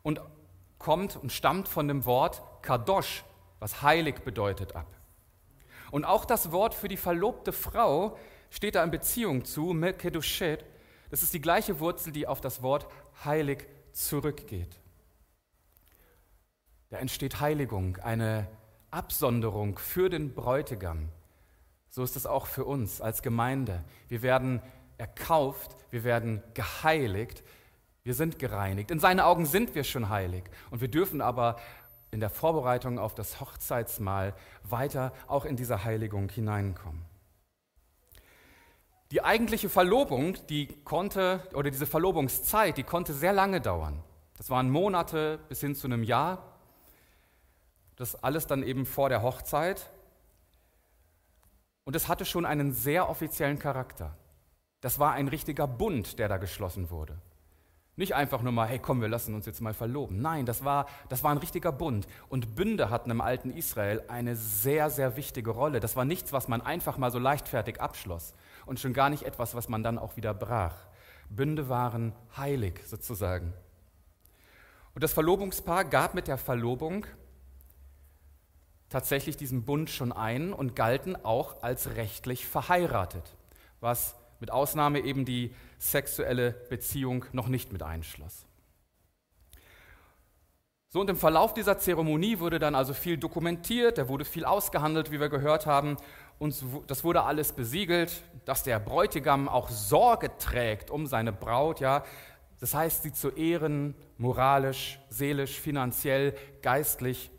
und 0.02 0.20
kommt 0.78 1.16
und 1.16 1.32
stammt 1.32 1.68
von 1.68 1.86
dem 1.86 2.06
Wort 2.06 2.42
Kadosh, 2.62 3.24
was 3.60 3.82
heilig 3.82 4.16
bedeutet, 4.24 4.74
ab. 4.74 4.86
Und 5.90 6.04
auch 6.04 6.24
das 6.24 6.50
Wort 6.50 6.74
für 6.74 6.88
die 6.88 6.96
verlobte 6.96 7.52
Frau 7.52 8.18
steht 8.50 8.74
da 8.74 8.82
in 8.82 8.90
Beziehung 8.90 9.44
zu 9.44 9.66
Melkedushet. 9.72 10.64
Das 11.10 11.22
ist 11.22 11.34
die 11.34 11.40
gleiche 11.40 11.80
Wurzel, 11.80 12.12
die 12.12 12.26
auf 12.26 12.40
das 12.40 12.62
Wort 12.62 12.86
heilig 13.24 13.66
zurückgeht. 13.92 14.78
Da 16.90 16.98
entsteht 16.98 17.40
Heiligung, 17.40 17.96
eine 17.98 18.48
Absonderung 18.90 19.78
für 19.78 20.08
den 20.08 20.34
Bräutigam. 20.34 21.08
So 21.88 22.02
ist 22.02 22.16
es 22.16 22.26
auch 22.26 22.46
für 22.46 22.64
uns 22.64 23.00
als 23.00 23.22
Gemeinde. 23.22 23.82
Wir 24.08 24.22
werden 24.22 24.60
erkauft, 24.98 25.76
wir 25.90 26.04
werden 26.04 26.42
geheiligt, 26.54 27.42
wir 28.04 28.14
sind 28.14 28.38
gereinigt. 28.38 28.90
In 28.90 29.00
seinen 29.00 29.20
Augen 29.20 29.46
sind 29.46 29.74
wir 29.74 29.82
schon 29.82 30.08
heilig. 30.10 30.44
Und 30.70 30.80
wir 30.80 30.88
dürfen 30.88 31.20
aber 31.20 31.56
in 32.10 32.20
der 32.20 32.30
Vorbereitung 32.30 32.98
auf 32.98 33.14
das 33.14 33.40
Hochzeitsmahl 33.40 34.34
weiter 34.62 35.12
auch 35.26 35.44
in 35.44 35.56
diese 35.56 35.84
Heiligung 35.84 36.28
hineinkommen. 36.28 37.05
Die 39.12 39.22
eigentliche 39.22 39.68
Verlobung, 39.68 40.36
die 40.48 40.66
konnte, 40.84 41.40
oder 41.54 41.70
diese 41.70 41.86
Verlobungszeit, 41.86 42.76
die 42.76 42.82
konnte 42.82 43.12
sehr 43.12 43.32
lange 43.32 43.60
dauern. 43.60 44.02
Das 44.36 44.50
waren 44.50 44.70
Monate 44.70 45.38
bis 45.48 45.60
hin 45.60 45.74
zu 45.74 45.86
einem 45.86 46.02
Jahr. 46.02 46.58
Das 47.94 48.22
alles 48.22 48.46
dann 48.46 48.62
eben 48.62 48.84
vor 48.84 49.08
der 49.08 49.22
Hochzeit. 49.22 49.90
Und 51.84 51.94
es 51.94 52.08
hatte 52.08 52.24
schon 52.24 52.44
einen 52.44 52.72
sehr 52.72 53.08
offiziellen 53.08 53.58
Charakter. 53.58 54.16
Das 54.80 54.98
war 54.98 55.12
ein 55.12 55.28
richtiger 55.28 55.66
Bund, 55.66 56.18
der 56.18 56.28
da 56.28 56.36
geschlossen 56.36 56.90
wurde. 56.90 57.16
Nicht 57.98 58.14
einfach 58.14 58.42
nur 58.42 58.52
mal, 58.52 58.68
hey 58.68 58.78
komm, 58.78 59.00
wir 59.00 59.08
lassen 59.08 59.34
uns 59.34 59.46
jetzt 59.46 59.62
mal 59.62 59.72
verloben. 59.72 60.20
Nein, 60.20 60.44
das 60.44 60.64
war, 60.64 60.86
das 61.08 61.24
war 61.24 61.30
ein 61.30 61.38
richtiger 61.38 61.72
Bund. 61.72 62.06
Und 62.28 62.54
Bünde 62.54 62.90
hatten 62.90 63.10
im 63.10 63.22
alten 63.22 63.50
Israel 63.50 64.02
eine 64.08 64.36
sehr, 64.36 64.90
sehr 64.90 65.16
wichtige 65.16 65.50
Rolle. 65.50 65.80
Das 65.80 65.96
war 65.96 66.04
nichts, 66.04 66.30
was 66.34 66.46
man 66.46 66.60
einfach 66.60 66.98
mal 66.98 67.10
so 67.10 67.18
leichtfertig 67.18 67.80
abschloss. 67.80 68.34
Und 68.66 68.78
schon 68.78 68.92
gar 68.92 69.08
nicht 69.08 69.22
etwas, 69.22 69.54
was 69.54 69.68
man 69.68 69.82
dann 69.82 69.98
auch 69.98 70.16
wieder 70.16 70.34
brach. 70.34 70.74
Bünde 71.30 71.68
waren 71.70 72.12
heilig 72.36 72.80
sozusagen. 72.84 73.54
Und 74.94 75.02
das 75.02 75.12
Verlobungspaar 75.12 75.84
gab 75.84 76.14
mit 76.14 76.28
der 76.28 76.38
Verlobung 76.38 77.06
tatsächlich 78.88 79.36
diesen 79.36 79.64
Bund 79.64 79.90
schon 79.90 80.12
ein 80.12 80.52
und 80.52 80.76
galten 80.76 81.16
auch 81.24 81.62
als 81.62 81.96
rechtlich 81.96 82.46
verheiratet, 82.46 83.36
was 83.80 84.14
mit 84.40 84.50
Ausnahme 84.50 85.00
eben 85.00 85.24
die 85.24 85.54
sexuelle 85.78 86.52
Beziehung 86.70 87.24
noch 87.32 87.48
nicht 87.48 87.72
mit 87.72 87.82
einschloss. 87.82 88.46
So 90.88 91.00
und 91.00 91.10
im 91.10 91.16
Verlauf 91.16 91.52
dieser 91.52 91.78
Zeremonie 91.78 92.38
wurde 92.38 92.58
dann 92.58 92.74
also 92.74 92.94
viel 92.94 93.18
dokumentiert, 93.18 93.98
da 93.98 94.08
wurde 94.08 94.24
viel 94.24 94.44
ausgehandelt, 94.44 95.10
wie 95.10 95.20
wir 95.20 95.28
gehört 95.28 95.66
haben, 95.66 95.96
und 96.38 96.54
das 96.86 97.04
wurde 97.04 97.22
alles 97.22 97.52
besiegelt, 97.52 98.22
dass 98.44 98.62
der 98.62 98.78
Bräutigam 98.78 99.48
auch 99.48 99.70
Sorge 99.70 100.30
trägt 100.38 100.90
um 100.90 101.06
seine 101.06 101.32
Braut, 101.32 101.80
ja, 101.80 102.04
das 102.60 102.74
heißt, 102.74 103.02
sie 103.02 103.12
zu 103.12 103.30
ehren, 103.30 103.94
moralisch, 104.16 104.98
seelisch, 105.10 105.60
finanziell, 105.60 106.34
geistlich 106.62 107.30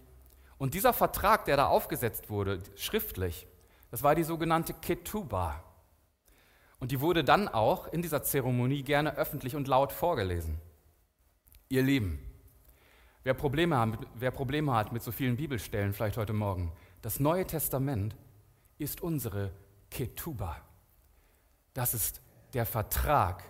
und 0.57 0.73
dieser 0.73 0.93
Vertrag, 0.93 1.45
der 1.45 1.57
da 1.57 1.67
aufgesetzt 1.67 2.29
wurde, 2.29 2.61
schriftlich, 2.75 3.47
das 3.91 4.03
war 4.03 4.15
die 4.15 4.23
sogenannte 4.23 4.73
Ketuba. 4.73 5.63
Und 6.79 6.91
die 6.91 7.01
wurde 7.01 7.23
dann 7.23 7.47
auch 7.47 7.87
in 7.87 8.01
dieser 8.01 8.23
Zeremonie 8.23 8.83
gerne 8.83 9.15
öffentlich 9.17 9.55
und 9.55 9.67
laut 9.67 9.91
vorgelesen. 9.91 10.59
Ihr 11.69 11.83
Lieben, 11.83 12.19
wer 13.23 13.33
Probleme 13.33 14.73
hat 14.75 14.91
mit 14.91 15.01
so 15.01 15.11
vielen 15.11 15.37
Bibelstellen, 15.37 15.93
vielleicht 15.93 16.17
heute 16.17 16.33
Morgen, 16.33 16.71
das 17.01 17.19
Neue 17.19 17.45
Testament 17.45 18.15
ist 18.77 19.01
unsere 19.01 19.51
Ketuba. 19.89 20.61
Das 21.73 21.93
ist 21.93 22.21
der 22.53 22.65
Vertrag 22.65 23.43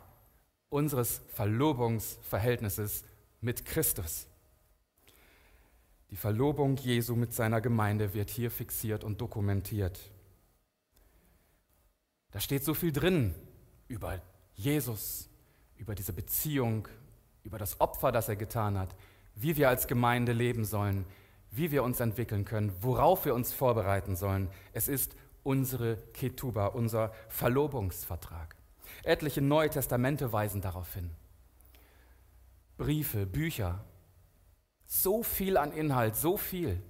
unseres 0.69 1.21
Verlobungsverhältnisses 1.29 3.03
mit 3.41 3.65
Christus. 3.65 4.27
Die 6.09 6.15
Verlobung 6.15 6.77
Jesu 6.77 7.15
mit 7.15 7.33
seiner 7.33 7.61
Gemeinde 7.61 8.13
wird 8.13 8.29
hier 8.29 8.49
fixiert 8.49 9.03
und 9.03 9.19
dokumentiert. 9.19 9.99
Da 12.31 12.39
steht 12.39 12.63
so 12.63 12.73
viel 12.73 12.91
drin 12.91 13.35
über 13.87 14.21
Jesus, 14.55 15.29
über 15.77 15.95
diese 15.95 16.13
Beziehung, 16.13 16.87
über 17.43 17.57
das 17.57 17.79
Opfer, 17.79 18.11
das 18.11 18.29
er 18.29 18.35
getan 18.35 18.77
hat, 18.77 18.95
wie 19.35 19.55
wir 19.55 19.69
als 19.69 19.87
Gemeinde 19.87 20.33
leben 20.33 20.65
sollen, 20.65 21.05
wie 21.51 21.71
wir 21.71 21.83
uns 21.83 21.99
entwickeln 21.99 22.45
können, 22.45 22.73
worauf 22.81 23.25
wir 23.25 23.33
uns 23.33 23.53
vorbereiten 23.53 24.15
sollen. 24.15 24.49
Es 24.73 24.87
ist 24.87 25.15
unsere 25.43 25.97
Ketuba, 26.13 26.67
unser 26.67 27.13
Verlobungsvertrag. 27.29 28.55
Etliche 29.03 29.41
Neue 29.41 29.69
Testamente 29.69 30.33
weisen 30.33 30.61
darauf 30.61 30.93
hin. 30.93 31.11
Briefe, 32.77 33.25
Bücher, 33.25 33.83
so 34.85 35.23
viel 35.23 35.57
an 35.57 35.71
Inhalt, 35.71 36.15
so 36.15 36.37
viel. 36.37 36.81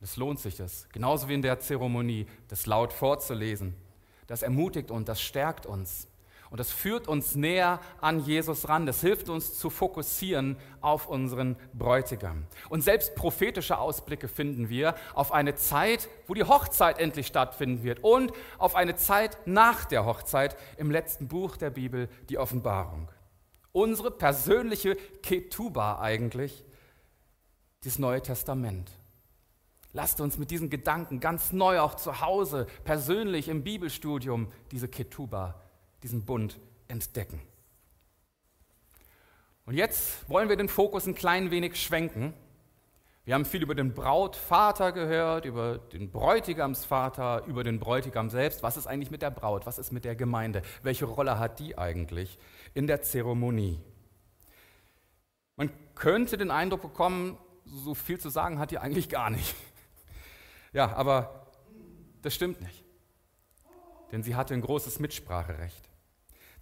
Es 0.00 0.16
lohnt 0.16 0.40
sich 0.40 0.56
das. 0.56 0.88
Genauso 0.90 1.28
wie 1.28 1.34
in 1.34 1.42
der 1.42 1.60
Zeremonie, 1.60 2.26
das 2.48 2.66
laut 2.66 2.92
vorzulesen. 2.92 3.74
Das 4.26 4.42
ermutigt 4.42 4.90
uns, 4.90 5.06
das 5.06 5.20
stärkt 5.20 5.66
uns. 5.66 6.08
Und 6.50 6.60
das 6.60 6.70
führt 6.70 7.08
uns 7.08 7.34
näher 7.34 7.80
an 8.00 8.24
Jesus 8.24 8.68
ran. 8.68 8.86
Das 8.86 9.00
hilft 9.00 9.28
uns 9.28 9.58
zu 9.58 9.68
fokussieren 9.68 10.56
auf 10.80 11.08
unseren 11.08 11.56
Bräutigam. 11.74 12.46
Und 12.68 12.82
selbst 12.82 13.14
prophetische 13.16 13.78
Ausblicke 13.78 14.28
finden 14.28 14.68
wir 14.68 14.94
auf 15.14 15.32
eine 15.32 15.56
Zeit, 15.56 16.08
wo 16.26 16.34
die 16.34 16.44
Hochzeit 16.44 16.98
endlich 16.98 17.26
stattfinden 17.26 17.82
wird 17.82 18.02
und 18.04 18.32
auf 18.58 18.76
eine 18.76 18.96
Zeit 18.96 19.38
nach 19.44 19.84
der 19.84 20.06
Hochzeit 20.06 20.56
im 20.76 20.90
letzten 20.90 21.28
Buch 21.28 21.56
der 21.56 21.70
Bibel, 21.70 22.08
die 22.28 22.38
Offenbarung. 22.38 23.10
Unsere 23.72 24.10
persönliche 24.10 24.96
Ketuba 25.22 26.00
eigentlich, 26.00 26.64
das 27.84 27.98
Neue 27.98 28.22
Testament. 28.22 28.90
Lasst 29.92 30.20
uns 30.20 30.38
mit 30.38 30.50
diesen 30.50 30.70
Gedanken 30.70 31.20
ganz 31.20 31.52
neu 31.52 31.80
auch 31.80 31.94
zu 31.94 32.20
Hause, 32.20 32.66
persönlich 32.84 33.48
im 33.48 33.64
Bibelstudium, 33.64 34.48
diese 34.70 34.88
Ketuba 34.88 35.65
diesen 36.02 36.24
Bund 36.24 36.58
entdecken. 36.88 37.40
Und 39.64 39.74
jetzt 39.74 40.28
wollen 40.30 40.48
wir 40.48 40.56
den 40.56 40.68
Fokus 40.68 41.06
ein 41.06 41.14
klein 41.14 41.50
wenig 41.50 41.80
schwenken. 41.80 42.32
Wir 43.24 43.34
haben 43.34 43.44
viel 43.44 43.62
über 43.62 43.74
den 43.74 43.92
Brautvater 43.92 44.92
gehört, 44.92 45.44
über 45.44 45.78
den 45.78 46.12
Bräutigamsvater, 46.12 47.44
über 47.46 47.64
den 47.64 47.80
Bräutigam 47.80 48.30
selbst. 48.30 48.62
Was 48.62 48.76
ist 48.76 48.86
eigentlich 48.86 49.10
mit 49.10 49.22
der 49.22 49.32
Braut? 49.32 49.66
Was 49.66 49.78
ist 49.78 49.90
mit 49.90 50.04
der 50.04 50.14
Gemeinde? 50.14 50.62
Welche 50.84 51.06
Rolle 51.06 51.40
hat 51.40 51.58
die 51.58 51.76
eigentlich 51.76 52.38
in 52.74 52.86
der 52.86 53.02
Zeremonie? 53.02 53.80
Man 55.56 55.70
könnte 55.96 56.36
den 56.36 56.52
Eindruck 56.52 56.82
bekommen, 56.82 57.36
so 57.64 57.94
viel 57.94 58.20
zu 58.20 58.28
sagen 58.28 58.60
hat 58.60 58.70
die 58.70 58.78
eigentlich 58.78 59.08
gar 59.08 59.30
nicht. 59.30 59.56
Ja, 60.72 60.94
aber 60.94 61.48
das 62.22 62.32
stimmt 62.32 62.60
nicht. 62.60 62.84
Denn 64.12 64.22
sie 64.22 64.36
hatte 64.36 64.54
ein 64.54 64.60
großes 64.60 65.00
Mitspracherecht. 65.00 65.85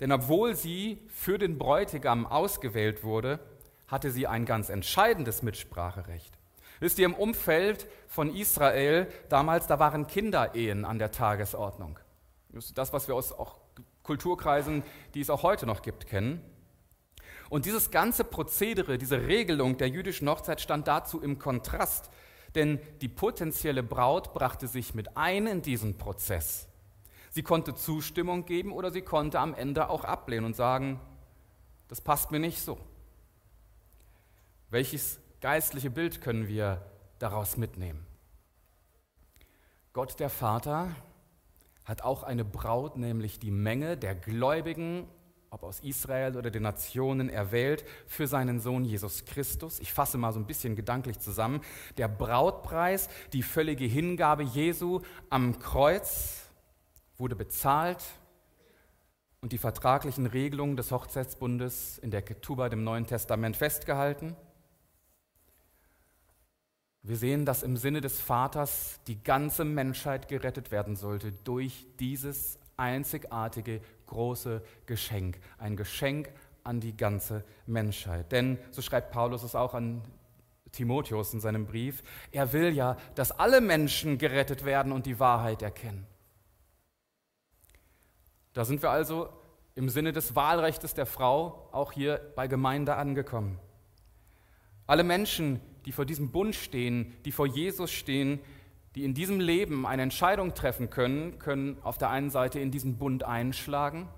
Denn 0.01 0.13
obwohl 0.13 0.55
sie 0.57 1.01
für 1.09 1.39
den 1.39 1.59
Bräutigam 1.59 2.27
ausgewählt 2.27 3.05
wurde, 3.05 3.39
hatte 3.87 4.11
sie 4.11 4.27
ein 4.27 4.45
ganz 4.45 4.69
entscheidendes 4.69 5.43
Mitspracherecht. 5.43 6.39
Wisst 6.81 6.99
ihr, 6.99 7.07
im 7.07 7.15
Umfeld 7.15 7.87
von 8.09 8.35
Israel 8.35 9.07
damals, 9.29 9.67
da 9.67 9.79
waren 9.79 10.07
Kinderehen 10.07 10.85
an 10.85 10.99
der 10.99 11.13
Tagesordnung. 11.13 11.99
Das, 12.75 12.93
was 12.93 13.09
wir 13.09 13.15
aus 13.15 13.33
auch 13.33 13.59
Kulturkreisen, 14.03 14.83
die 15.15 15.21
es 15.21 15.31
auch 15.31 15.43
heute 15.43 15.67
noch 15.67 15.83
gibt, 15.83 16.07
kennen. 16.07 16.41
Und 17.49 17.67
dieses 17.67 17.91
ganze 17.91 18.25
Prozedere, 18.25 18.99
diese 18.99 19.27
Regelung 19.27 19.77
der 19.77 19.89
jüdischen 19.89 20.29
Hochzeit 20.29 20.61
stand 20.61 20.89
dazu 20.89 21.21
im 21.21 21.39
Kontrast, 21.39 22.11
denn 22.55 22.81
die 23.01 23.09
potenzielle 23.09 23.83
Braut 23.83 24.33
brachte 24.35 24.69
sich 24.69 24.95
mit 24.95 25.17
ein 25.17 25.47
in 25.47 25.63
diesen 25.63 25.97
Prozess. 25.97 26.69
Sie 27.35 27.43
konnte 27.43 27.75
Zustimmung 27.75 28.47
geben 28.47 28.71
oder 28.71 28.93
sie 28.93 29.03
konnte 29.03 29.41
am 29.41 29.55
Ende 29.55 29.91
auch 29.91 30.05
ablehnen 30.05 30.47
und 30.47 30.55
sagen, 30.55 31.01
das 31.89 32.01
passt 32.01 32.31
mir 32.31 32.39
nicht 32.39 32.61
so. 32.61 32.79
Welches 34.71 35.19
geistliche 35.41 35.91
Bild 35.91 36.21
können 36.21 36.47
wir 36.47 36.81
daraus 37.19 37.57
mitnehmen? 37.57 38.07
Gott 39.93 40.21
der 40.21 40.31
Vater 40.31 40.95
hat 41.85 42.03
auch 42.03 42.23
eine 42.23 42.45
Braut, 42.45 42.97
nämlich 42.97 43.41
die 43.41 43.51
Menge 43.51 43.97
der 43.97 44.15
Gläubigen, 44.15 45.09
ob 45.51 45.65
aus 45.65 45.81
Israel 45.81 46.37
oder 46.37 46.53
den 46.53 46.63
Nationen, 46.63 47.29
erwählt 47.29 47.85
für 48.07 48.29
seinen 48.29 48.61
Sohn 48.61 48.85
Jesus 48.85 49.25
Christus. 49.25 49.81
Ich 49.81 49.93
fasse 49.93 50.19
mal 50.19 50.33
so 50.33 50.39
ein 50.39 50.47
bisschen 50.47 50.77
gedanklich 50.77 51.19
zusammen. 51.19 51.63
Der 51.97 52.07
Brautpreis, 52.07 53.09
die 53.33 53.43
völlige 53.43 53.87
Hingabe 53.87 54.45
Jesu 54.45 55.01
am 55.31 55.59
Kreuz, 55.59 56.44
wurde 57.19 57.37
bezahlt 57.37 58.03
und 59.41 59.53
die 59.53 59.59
vertraglichen 59.59 60.27
Regelungen 60.27 60.77
des 60.77 60.91
Hochzeitsbundes 60.91 61.99
in 61.99 62.11
der 62.11 62.23
Ketuba, 62.23 62.69
dem 62.69 62.83
Neuen 62.83 63.07
Testament, 63.07 63.57
festgehalten. 63.57 64.37
Wir 67.03 67.17
sehen, 67.17 67.45
dass 67.45 67.63
im 67.63 67.77
Sinne 67.77 68.01
des 68.01 68.19
Vaters 68.19 69.01
die 69.07 69.23
ganze 69.23 69.67
Menschheit 69.67 70.29
gerettet 70.29 70.71
werden 70.71 70.97
sollte 70.97 71.33
durch 71.33 71.87
dieses 72.01 72.59
einzigartige 72.79 73.83
große 74.07 74.63
Geschenk. 74.87 75.39
Ein 75.59 75.77
Geschenk 75.77 76.33
an 76.63 76.81
die 76.81 76.97
ganze 76.97 77.45
Menschheit. 77.67 78.33
Denn, 78.33 78.59
so 78.71 78.81
schreibt 78.81 79.13
Paulus 79.13 79.43
es 79.43 79.55
auch 79.55 79.75
an 79.75 80.01
Timotheus 80.73 81.35
in 81.35 81.41
seinem 81.41 81.67
Brief, 81.67 82.03
er 82.33 82.53
will 82.55 82.73
ja, 82.73 82.97
dass 83.15 83.31
alle 83.33 83.61
Menschen 83.61 84.17
gerettet 84.17 84.65
werden 84.65 84.91
und 84.91 85.05
die 85.05 85.21
Wahrheit 85.21 85.61
erkennen. 85.61 86.07
Da 88.55 88.65
sind 88.65 88.83
wir 88.83 88.91
also 88.91 89.29
im 89.75 89.89
Sinne 89.89 90.13
des 90.13 90.37
Wahlrechts 90.37 90.95
der 90.95 91.07
Frau 91.07 91.69
auch 91.73 91.93
hier 91.93 92.21
bei 92.37 92.47
Gemeinde 92.47 92.95
angekommen. 92.95 93.59
Alle 94.87 95.03
Menschen, 95.03 95.61
die 95.85 95.93
vor 95.93 96.05
diesem 96.05 96.31
Bund 96.31 96.55
stehen, 96.55 97.13
die 97.25 97.33
vor 97.33 97.47
Jesus 97.47 97.91
stehen, 97.91 98.39
die 98.95 99.05
in 99.05 99.13
diesem 99.13 99.41
Leben 99.41 99.87
eine 99.87 100.03
Entscheidung 100.03 100.55
treffen 100.55 100.89
können, 100.89 101.39
können 101.41 101.79
auf 101.83 101.99
der 101.99 102.11
einen 102.11 102.31
Seite 102.31 102.61
in 102.61 102.71
diesen 102.71 102.97
Bund 102.97 103.25
einschlagen, 103.25 104.09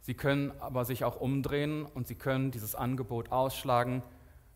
sie 0.00 0.14
können 0.14 0.52
aber 0.60 0.84
sich 0.84 1.04
auch 1.04 1.20
umdrehen 1.20 1.84
und 1.84 2.06
sie 2.06 2.14
können 2.14 2.52
dieses 2.52 2.76
Angebot 2.76 3.32
ausschlagen, 3.32 4.04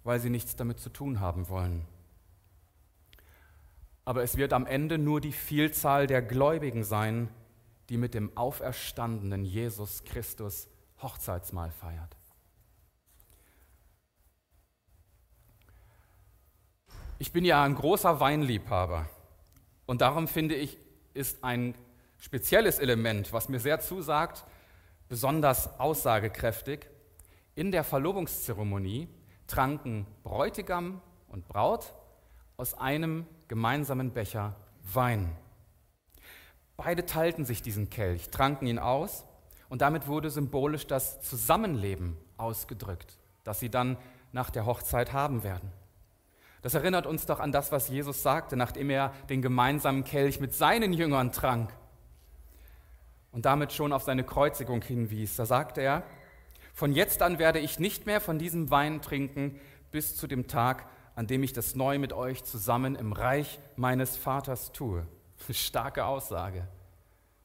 weil 0.05 0.20
sie 0.20 0.31
nichts 0.31 0.55
damit 0.55 0.79
zu 0.79 0.90
tun 0.90 1.18
haben 1.18 1.49
wollen. 1.49 1.85
Aber 4.05 4.22
es 4.22 4.37
wird 4.37 4.53
am 4.53 4.66
Ende 4.66 4.99
nur 4.99 5.20
die 5.20 5.33
Vielzahl 5.33 6.07
der 6.07 6.22
Gläubigen 6.22 6.85
sein, 6.85 7.29
die 7.88 7.96
mit 7.96 8.14
dem 8.14 8.37
auferstandenen 8.37 9.44
Jesus 9.44 10.05
Christus 10.05 10.68
Hochzeitsmahl 11.03 11.70
feiert. 11.70 12.16
Ich 17.18 17.33
bin 17.33 17.44
ja 17.44 17.62
ein 17.62 17.75
großer 17.75 18.20
Weinliebhaber 18.20 19.09
und 19.87 20.01
darum 20.01 20.29
finde 20.29 20.55
ich, 20.55 20.79
ist 21.14 21.42
ein 21.42 21.75
spezielles 22.18 22.79
Element, 22.79 23.33
was 23.33 23.49
mir 23.49 23.61
sehr 23.61 23.81
zusagt, 23.81 24.44
besonders 25.09 25.81
aussagekräftig. 25.81 26.87
In 27.55 27.70
der 27.70 27.85
Verlobungszeremonie 27.85 29.09
tranken 29.46 30.07
Bräutigam 30.25 31.01
und 31.29 31.49
Braut 31.49 31.94
aus 32.57 32.75
einem 32.75 33.27
gemeinsamen 33.49 34.12
Becher 34.12 34.57
Wein. 34.92 35.37
Beide 36.76 37.06
teilten 37.06 37.44
sich 37.44 37.62
diesen 37.62 37.90
Kelch, 37.90 38.30
tranken 38.30 38.66
ihn 38.66 38.78
aus 38.78 39.24
und 39.68 39.82
damit 39.82 40.06
wurde 40.06 40.30
symbolisch 40.30 40.86
das 40.86 41.20
Zusammenleben 41.22 42.16
ausgedrückt, 42.36 43.18
das 43.44 43.60
sie 43.60 43.70
dann 43.70 43.96
nach 44.32 44.50
der 44.50 44.66
Hochzeit 44.66 45.12
haben 45.12 45.42
werden. 45.42 45.72
Das 46.62 46.74
erinnert 46.74 47.06
uns 47.06 47.26
doch 47.26 47.40
an 47.40 47.52
das, 47.52 47.72
was 47.72 47.88
Jesus 47.88 48.22
sagte, 48.22 48.56
nachdem 48.56 48.90
er 48.90 49.12
den 49.28 49.40
gemeinsamen 49.40 50.04
Kelch 50.04 50.40
mit 50.40 50.52
seinen 50.52 50.92
Jüngern 50.92 51.32
trank 51.32 51.72
und 53.32 53.46
damit 53.46 53.72
schon 53.72 53.92
auf 53.92 54.02
seine 54.02 54.24
Kreuzigung 54.24 54.82
hinwies. 54.82 55.36
Da 55.36 55.46
sagte 55.46 55.80
er, 55.80 56.02
von 56.74 56.92
jetzt 56.92 57.22
an 57.22 57.38
werde 57.38 57.58
ich 57.58 57.78
nicht 57.78 58.04
mehr 58.04 58.20
von 58.20 58.38
diesem 58.38 58.70
Wein 58.70 59.00
trinken 59.00 59.58
bis 59.90 60.16
zu 60.16 60.26
dem 60.26 60.46
Tag, 60.46 60.86
an 61.14 61.26
dem 61.26 61.42
ich 61.42 61.52
das 61.52 61.74
neu 61.74 61.98
mit 61.98 62.12
euch 62.12 62.44
zusammen 62.44 62.96
im 62.96 63.12
Reich 63.12 63.58
meines 63.76 64.16
Vaters 64.16 64.72
tue. 64.72 65.06
Eine 65.44 65.55
starke 65.55 66.05
Aussage. 66.05 66.66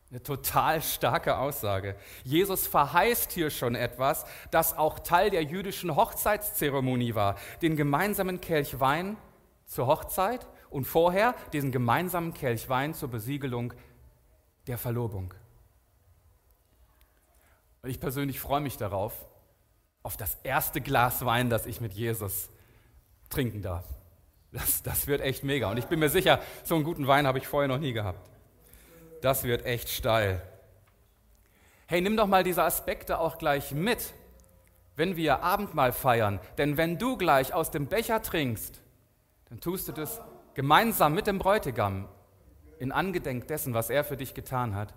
Eine 0.09 0.21
total 0.21 0.81
starke 0.81 1.37
Aussage. 1.37 1.95
Jesus 2.25 2.67
verheißt 2.67 3.31
hier 3.31 3.49
schon 3.49 3.75
etwas, 3.75 4.25
das 4.51 4.77
auch 4.77 4.99
Teil 4.99 5.29
der 5.29 5.43
jüdischen 5.43 5.95
Hochzeitszeremonie 5.95 7.15
war. 7.15 7.37
Den 7.61 7.77
gemeinsamen 7.77 8.41
Kelch 8.41 8.81
Wein 8.81 9.15
zur 9.65 9.87
Hochzeit 9.87 10.45
und 10.69 10.83
vorher 10.83 11.33
diesen 11.53 11.71
gemeinsamen 11.71 12.33
Kelch 12.33 12.67
Wein 12.67 12.93
zur 12.93 13.09
Besiegelung 13.09 13.73
der 14.67 14.77
Verlobung. 14.77 15.33
Und 17.81 17.89
ich 17.89 18.01
persönlich 18.01 18.39
freue 18.39 18.61
mich 18.61 18.75
darauf, 18.75 19.13
auf 20.03 20.17
das 20.17 20.37
erste 20.43 20.81
Glas 20.81 21.25
Wein, 21.25 21.49
das 21.49 21.65
ich 21.65 21.79
mit 21.79 21.93
Jesus 21.93 22.49
trinken 23.29 23.61
darf. 23.61 23.85
Das, 24.51 24.83
das 24.83 25.07
wird 25.07 25.21
echt 25.21 25.43
mega. 25.43 25.69
Und 25.69 25.77
ich 25.77 25.85
bin 25.85 25.99
mir 25.99 26.09
sicher, 26.09 26.41
so 26.63 26.75
einen 26.75 26.83
guten 26.83 27.07
Wein 27.07 27.25
habe 27.25 27.37
ich 27.37 27.47
vorher 27.47 27.67
noch 27.67 27.77
nie 27.77 27.93
gehabt. 27.93 28.29
Das 29.21 29.43
wird 29.43 29.65
echt 29.65 29.89
steil. 29.89 30.41
Hey, 31.87 32.01
nimm 32.01 32.17
doch 32.17 32.27
mal 32.27 32.43
diese 32.43 32.63
Aspekte 32.63 33.19
auch 33.19 33.37
gleich 33.37 33.71
mit, 33.71 34.13
wenn 34.95 35.15
wir 35.15 35.43
Abendmahl 35.43 35.93
feiern. 35.93 36.39
Denn 36.57 36.77
wenn 36.77 36.97
du 36.97 37.17
gleich 37.17 37.53
aus 37.53 37.71
dem 37.71 37.87
Becher 37.87 38.21
trinkst, 38.21 38.81
dann 39.49 39.59
tust 39.59 39.87
du 39.87 39.91
das 39.91 40.21
gemeinsam 40.53 41.13
mit 41.13 41.27
dem 41.27 41.37
Bräutigam 41.37 42.07
in 42.79 42.91
Angedenk 42.91 43.47
dessen, 43.47 43.73
was 43.73 43.89
er 43.89 44.03
für 44.03 44.17
dich 44.17 44.33
getan 44.33 44.75
hat. 44.75 44.93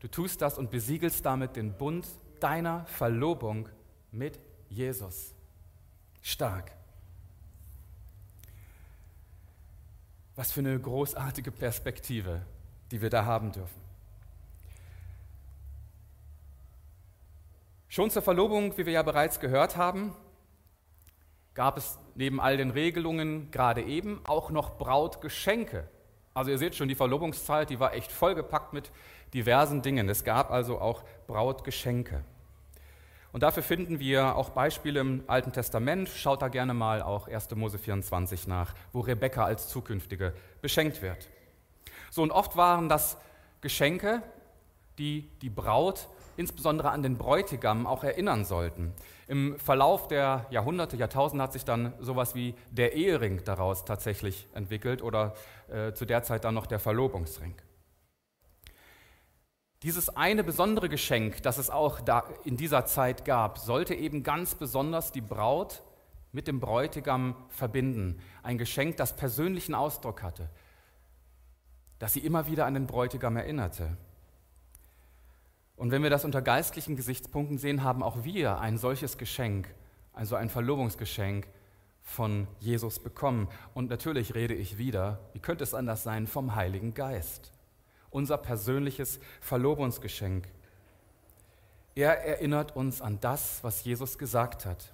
Du 0.00 0.08
tust 0.08 0.40
das 0.40 0.58
und 0.58 0.70
besiegelst 0.70 1.24
damit 1.24 1.56
den 1.56 1.72
Bund 1.72 2.06
deiner 2.40 2.86
Verlobung 2.86 3.68
mit 4.12 4.38
Jesus. 4.68 5.34
Stark. 6.22 6.72
Was 10.36 10.52
für 10.52 10.60
eine 10.60 10.78
großartige 10.78 11.50
Perspektive, 11.50 12.42
die 12.90 13.02
wir 13.02 13.10
da 13.10 13.24
haben 13.24 13.52
dürfen. 13.52 13.80
Schon 17.88 18.10
zur 18.10 18.22
Verlobung, 18.22 18.76
wie 18.76 18.84
wir 18.84 18.92
ja 18.92 19.02
bereits 19.02 19.40
gehört 19.40 19.76
haben, 19.76 20.14
gab 21.54 21.78
es 21.78 21.98
neben 22.14 22.40
all 22.40 22.58
den 22.58 22.70
Regelungen 22.70 23.50
gerade 23.50 23.82
eben 23.82 24.20
auch 24.24 24.50
noch 24.50 24.76
Brautgeschenke. 24.76 25.88
Also 26.34 26.50
ihr 26.50 26.58
seht 26.58 26.74
schon, 26.74 26.88
die 26.88 26.94
Verlobungszeit, 26.94 27.70
die 27.70 27.80
war 27.80 27.94
echt 27.94 28.12
vollgepackt 28.12 28.74
mit 28.74 28.92
diversen 29.32 29.80
Dingen. 29.80 30.10
Es 30.10 30.22
gab 30.22 30.50
also 30.50 30.78
auch 30.78 31.02
Brautgeschenke. 31.26 32.22
Und 33.36 33.42
dafür 33.42 33.62
finden 33.62 34.00
wir 34.00 34.34
auch 34.34 34.48
Beispiele 34.48 34.98
im 34.98 35.22
Alten 35.26 35.52
Testament. 35.52 36.08
Schaut 36.08 36.40
da 36.40 36.48
gerne 36.48 36.72
mal 36.72 37.02
auch 37.02 37.28
1. 37.28 37.50
Mose 37.54 37.76
24 37.76 38.46
nach, 38.46 38.72
wo 38.94 39.00
Rebekka 39.00 39.44
als 39.44 39.68
zukünftige 39.68 40.32
beschenkt 40.62 41.02
wird. 41.02 41.28
So, 42.10 42.22
und 42.22 42.30
oft 42.30 42.56
waren 42.56 42.88
das 42.88 43.18
Geschenke, 43.60 44.22
die 44.96 45.28
die 45.42 45.50
Braut 45.50 46.08
insbesondere 46.38 46.88
an 46.88 47.02
den 47.02 47.18
Bräutigam 47.18 47.86
auch 47.86 48.04
erinnern 48.04 48.46
sollten. 48.46 48.94
Im 49.28 49.58
Verlauf 49.58 50.08
der 50.08 50.46
Jahrhunderte, 50.48 50.96
Jahrtausende 50.96 51.42
hat 51.42 51.52
sich 51.52 51.66
dann 51.66 51.92
sowas 52.00 52.34
wie 52.34 52.54
der 52.70 52.94
Ehering 52.94 53.44
daraus 53.44 53.84
tatsächlich 53.84 54.48
entwickelt 54.54 55.02
oder 55.02 55.34
äh, 55.68 55.92
zu 55.92 56.06
der 56.06 56.22
Zeit 56.22 56.44
dann 56.44 56.54
noch 56.54 56.64
der 56.64 56.78
Verlobungsring. 56.78 57.54
Dieses 59.86 60.08
eine 60.08 60.42
besondere 60.42 60.88
Geschenk, 60.88 61.44
das 61.44 61.58
es 61.58 61.70
auch 61.70 62.00
in 62.42 62.56
dieser 62.56 62.86
Zeit 62.86 63.24
gab, 63.24 63.56
sollte 63.56 63.94
eben 63.94 64.24
ganz 64.24 64.56
besonders 64.56 65.12
die 65.12 65.20
Braut 65.20 65.84
mit 66.32 66.48
dem 66.48 66.58
Bräutigam 66.58 67.36
verbinden. 67.50 68.18
Ein 68.42 68.58
Geschenk, 68.58 68.96
das 68.96 69.14
persönlichen 69.14 69.76
Ausdruck 69.76 70.24
hatte, 70.24 70.50
das 72.00 72.14
sie 72.14 72.18
immer 72.18 72.48
wieder 72.48 72.66
an 72.66 72.74
den 72.74 72.88
Bräutigam 72.88 73.36
erinnerte. 73.36 73.96
Und 75.76 75.92
wenn 75.92 76.02
wir 76.02 76.10
das 76.10 76.24
unter 76.24 76.42
geistlichen 76.42 76.96
Gesichtspunkten 76.96 77.56
sehen, 77.56 77.84
haben 77.84 78.02
auch 78.02 78.24
wir 78.24 78.58
ein 78.58 78.78
solches 78.78 79.18
Geschenk, 79.18 79.72
also 80.12 80.34
ein 80.34 80.50
Verlobungsgeschenk 80.50 81.46
von 82.02 82.48
Jesus 82.58 82.98
bekommen. 82.98 83.46
Und 83.72 83.88
natürlich 83.88 84.34
rede 84.34 84.54
ich 84.54 84.78
wieder, 84.78 85.20
wie 85.32 85.38
könnte 85.38 85.62
es 85.62 85.74
anders 85.74 86.02
sein, 86.02 86.26
vom 86.26 86.56
Heiligen 86.56 86.92
Geist 86.92 87.52
unser 88.16 88.38
persönliches 88.38 89.20
Verlobungsgeschenk. 89.42 90.48
Er 91.94 92.24
erinnert 92.24 92.74
uns 92.74 93.02
an 93.02 93.20
das, 93.20 93.58
was 93.62 93.84
Jesus 93.84 94.16
gesagt 94.16 94.64
hat. 94.64 94.92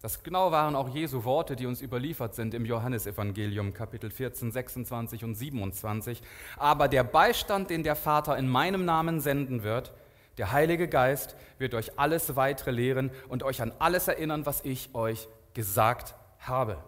Das 0.00 0.22
genau 0.22 0.50
waren 0.50 0.74
auch 0.74 0.88
Jesu 0.88 1.24
Worte, 1.24 1.56
die 1.56 1.66
uns 1.66 1.82
überliefert 1.82 2.34
sind 2.34 2.54
im 2.54 2.64
Johannesevangelium 2.64 3.74
Kapitel 3.74 4.10
14, 4.10 4.50
26 4.50 5.24
und 5.24 5.34
27. 5.34 6.22
Aber 6.56 6.88
der 6.88 7.04
Beistand, 7.04 7.68
den 7.68 7.82
der 7.82 7.96
Vater 7.96 8.36
in 8.38 8.48
meinem 8.48 8.86
Namen 8.86 9.20
senden 9.20 9.62
wird, 9.62 9.92
der 10.38 10.50
Heilige 10.50 10.88
Geist, 10.88 11.36
wird 11.58 11.74
euch 11.74 11.98
alles 11.98 12.34
weitere 12.34 12.70
lehren 12.70 13.10
und 13.28 13.42
euch 13.42 13.60
an 13.60 13.72
alles 13.78 14.08
erinnern, 14.08 14.46
was 14.46 14.64
ich 14.64 14.94
euch 14.94 15.28
gesagt 15.52 16.14
habe. 16.38 16.78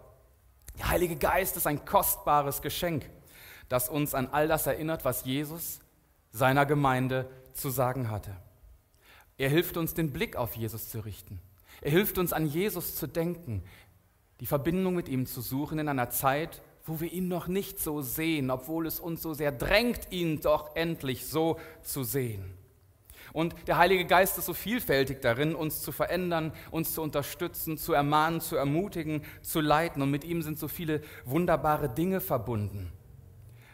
Der 0.79 0.89
Heilige 0.89 1.17
Geist 1.17 1.55
ist 1.55 1.67
ein 1.67 1.85
kostbares 1.85 2.63
Geschenk 2.63 3.09
das 3.69 3.89
uns 3.89 4.13
an 4.13 4.27
all 4.31 4.47
das 4.47 4.67
erinnert, 4.67 5.05
was 5.05 5.25
Jesus 5.25 5.79
seiner 6.31 6.65
Gemeinde 6.65 7.29
zu 7.53 7.69
sagen 7.69 8.09
hatte. 8.09 8.35
Er 9.37 9.49
hilft 9.49 9.77
uns, 9.77 9.93
den 9.93 10.11
Blick 10.11 10.35
auf 10.35 10.55
Jesus 10.55 10.89
zu 10.89 10.99
richten. 10.99 11.39
Er 11.81 11.91
hilft 11.91 12.17
uns, 12.17 12.33
an 12.33 12.47
Jesus 12.47 12.95
zu 12.95 13.07
denken, 13.07 13.63
die 14.39 14.45
Verbindung 14.45 14.95
mit 14.95 15.09
ihm 15.09 15.25
zu 15.25 15.41
suchen 15.41 15.79
in 15.79 15.87
einer 15.87 16.09
Zeit, 16.09 16.61
wo 16.85 16.99
wir 16.99 17.11
ihn 17.11 17.27
noch 17.27 17.47
nicht 17.47 17.79
so 17.79 18.01
sehen, 18.01 18.49
obwohl 18.49 18.87
es 18.87 18.99
uns 18.99 19.21
so 19.21 19.33
sehr 19.33 19.51
drängt, 19.51 20.11
ihn 20.11 20.39
doch 20.41 20.75
endlich 20.75 21.25
so 21.25 21.59
zu 21.81 22.03
sehen. 22.03 22.57
Und 23.33 23.55
der 23.67 23.77
Heilige 23.77 24.05
Geist 24.05 24.37
ist 24.37 24.45
so 24.45 24.53
vielfältig 24.53 25.21
darin, 25.21 25.53
uns 25.53 25.81
zu 25.81 25.91
verändern, 25.91 26.53
uns 26.71 26.93
zu 26.93 27.01
unterstützen, 27.01 27.77
zu 27.77 27.93
ermahnen, 27.93 28.39
zu 28.39 28.55
ermutigen, 28.55 29.21
zu 29.41 29.59
leiten. 29.59 30.01
Und 30.01 30.11
mit 30.11 30.23
ihm 30.23 30.41
sind 30.41 30.57
so 30.57 30.67
viele 30.67 31.01
wunderbare 31.25 31.89
Dinge 31.89 32.21
verbunden. 32.21 32.91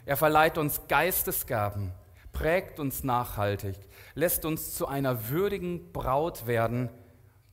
Er 0.06 0.18
verleiht 0.18 0.58
uns 0.58 0.82
Geistesgaben, 0.88 1.94
prägt 2.34 2.80
uns 2.80 3.04
nachhaltig, 3.04 3.78
lässt 4.16 4.44
uns 4.44 4.76
zu 4.76 4.88
einer 4.88 5.30
würdigen 5.30 5.94
Braut 5.94 6.46
werden, 6.46 6.90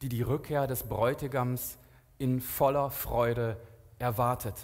die 0.03 0.09
die 0.09 0.23
Rückkehr 0.23 0.67
des 0.67 0.83
Bräutigams 0.85 1.79
in 2.19 2.41
voller 2.41 2.91
Freude 2.91 3.57
erwartet. 3.99 4.55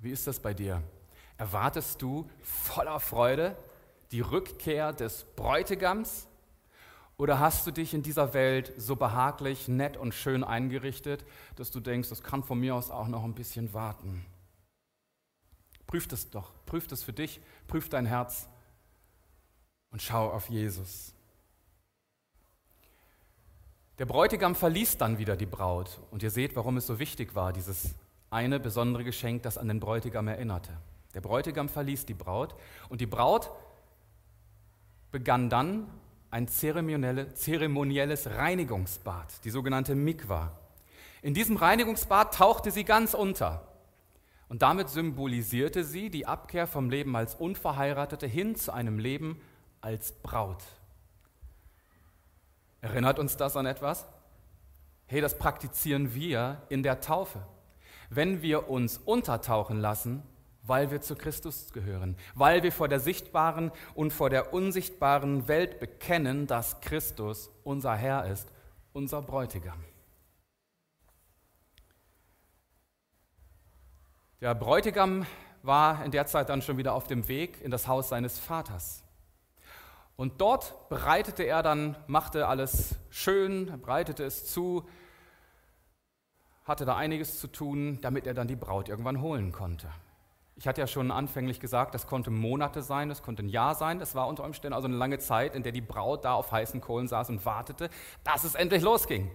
Wie 0.00 0.10
ist 0.10 0.26
das 0.26 0.38
bei 0.38 0.54
dir? 0.54 0.82
Erwartest 1.38 2.00
du 2.00 2.28
voller 2.40 3.00
Freude 3.00 3.56
die 4.12 4.20
Rückkehr 4.20 4.92
des 4.92 5.24
Bräutigams? 5.36 6.28
Oder 7.18 7.40
hast 7.40 7.66
du 7.66 7.70
dich 7.70 7.94
in 7.94 8.02
dieser 8.02 8.34
Welt 8.34 8.72
so 8.76 8.94
behaglich, 8.94 9.68
nett 9.68 9.96
und 9.96 10.12
schön 10.12 10.44
eingerichtet, 10.44 11.24
dass 11.56 11.70
du 11.70 11.80
denkst, 11.80 12.10
das 12.10 12.22
kann 12.22 12.42
von 12.42 12.60
mir 12.60 12.74
aus 12.74 12.90
auch 12.90 13.08
noch 13.08 13.24
ein 13.24 13.34
bisschen 13.34 13.72
warten? 13.72 14.24
Prüf 15.86 16.08
das 16.08 16.30
doch, 16.30 16.52
prüf 16.66 16.86
das 16.86 17.02
für 17.02 17.12
dich, 17.12 17.40
prüf 17.68 17.88
dein 17.88 18.06
Herz 18.06 18.48
und 19.90 20.02
schau 20.02 20.30
auf 20.30 20.48
Jesus. 20.48 21.12
Der 23.98 24.06
Bräutigam 24.06 24.54
verließ 24.54 24.98
dann 24.98 25.18
wieder 25.18 25.36
die 25.36 25.46
Braut 25.46 26.00
und 26.10 26.22
ihr 26.22 26.30
seht, 26.30 26.54
warum 26.54 26.76
es 26.76 26.86
so 26.86 26.98
wichtig 26.98 27.34
war, 27.34 27.52
dieses 27.52 27.94
eine 28.30 28.60
besondere 28.60 29.04
Geschenk, 29.04 29.42
das 29.42 29.56
an 29.56 29.68
den 29.68 29.80
Bräutigam 29.80 30.28
erinnerte. 30.28 30.76
Der 31.14 31.22
Bräutigam 31.22 31.68
verließ 31.68 32.04
die 32.04 32.14
Braut 32.14 32.54
und 32.90 33.00
die 33.00 33.06
Braut 33.06 33.50
begann 35.12 35.48
dann 35.48 35.86
ein 36.30 36.46
zeremonielles 36.48 38.26
Reinigungsbad, 38.26 39.44
die 39.44 39.50
sogenannte 39.50 39.94
Mikwa. 39.94 40.52
In 41.22 41.32
diesem 41.32 41.56
Reinigungsbad 41.56 42.34
tauchte 42.34 42.70
sie 42.70 42.84
ganz 42.84 43.14
unter. 43.14 43.66
Und 44.48 44.62
damit 44.62 44.88
symbolisierte 44.88 45.84
sie 45.84 46.08
die 46.10 46.26
Abkehr 46.26 46.66
vom 46.66 46.88
Leben 46.88 47.16
als 47.16 47.34
Unverheiratete 47.34 48.26
hin 48.26 48.54
zu 48.54 48.72
einem 48.72 48.98
Leben 48.98 49.40
als 49.80 50.12
Braut. 50.12 50.62
Erinnert 52.80 53.18
uns 53.18 53.36
das 53.36 53.56
an 53.56 53.66
etwas? 53.66 54.06
Hey, 55.06 55.20
das 55.20 55.38
praktizieren 55.38 56.14
wir 56.14 56.62
in 56.68 56.82
der 56.82 57.00
Taufe. 57.00 57.40
Wenn 58.10 58.42
wir 58.42 58.68
uns 58.68 58.98
untertauchen 58.98 59.80
lassen, 59.80 60.22
weil 60.62 60.90
wir 60.90 61.00
zu 61.00 61.16
Christus 61.16 61.72
gehören, 61.72 62.16
weil 62.34 62.62
wir 62.62 62.72
vor 62.72 62.88
der 62.88 63.00
sichtbaren 63.00 63.70
und 63.94 64.12
vor 64.12 64.30
der 64.30 64.52
unsichtbaren 64.52 65.48
Welt 65.48 65.78
bekennen, 65.78 66.46
dass 66.46 66.80
Christus 66.80 67.50
unser 67.64 67.94
Herr 67.94 68.26
ist, 68.26 68.48
unser 68.92 69.22
Bräutigam. 69.22 69.78
Der 74.42 74.54
Bräutigam 74.54 75.24
war 75.62 76.04
in 76.04 76.10
der 76.10 76.26
Zeit 76.26 76.50
dann 76.50 76.60
schon 76.60 76.76
wieder 76.76 76.92
auf 76.92 77.06
dem 77.06 77.26
Weg 77.26 77.62
in 77.62 77.70
das 77.70 77.88
Haus 77.88 78.10
seines 78.10 78.38
Vaters. 78.38 79.02
Und 80.14 80.42
dort 80.42 80.90
bereitete 80.90 81.42
er 81.42 81.62
dann, 81.62 81.96
machte 82.06 82.46
alles 82.46 82.96
schön, 83.08 83.80
bereitete 83.80 84.24
es 84.24 84.44
zu, 84.44 84.86
hatte 86.64 86.84
da 86.84 86.96
einiges 86.96 87.40
zu 87.40 87.48
tun, 87.48 87.98
damit 88.02 88.26
er 88.26 88.34
dann 88.34 88.46
die 88.46 88.56
Braut 88.56 88.90
irgendwann 88.90 89.22
holen 89.22 89.52
konnte. 89.52 89.88
Ich 90.56 90.68
hatte 90.68 90.82
ja 90.82 90.86
schon 90.86 91.10
anfänglich 91.10 91.58
gesagt, 91.58 91.94
das 91.94 92.06
konnte 92.06 92.30
Monate 92.30 92.82
sein, 92.82 93.08
das 93.08 93.22
konnte 93.22 93.42
ein 93.42 93.48
Jahr 93.48 93.74
sein. 93.74 93.98
Das 93.98 94.14
war 94.14 94.28
unter 94.28 94.44
Umständen 94.44 94.74
also 94.74 94.86
eine 94.86 94.96
lange 94.96 95.18
Zeit, 95.18 95.54
in 95.54 95.62
der 95.62 95.72
die 95.72 95.80
Braut 95.80 96.26
da 96.26 96.34
auf 96.34 96.52
heißen 96.52 96.82
Kohlen 96.82 97.08
saß 97.08 97.30
und 97.30 97.46
wartete, 97.46 97.88
dass 98.22 98.44
es 98.44 98.54
endlich 98.54 98.82
losging. 98.82 99.30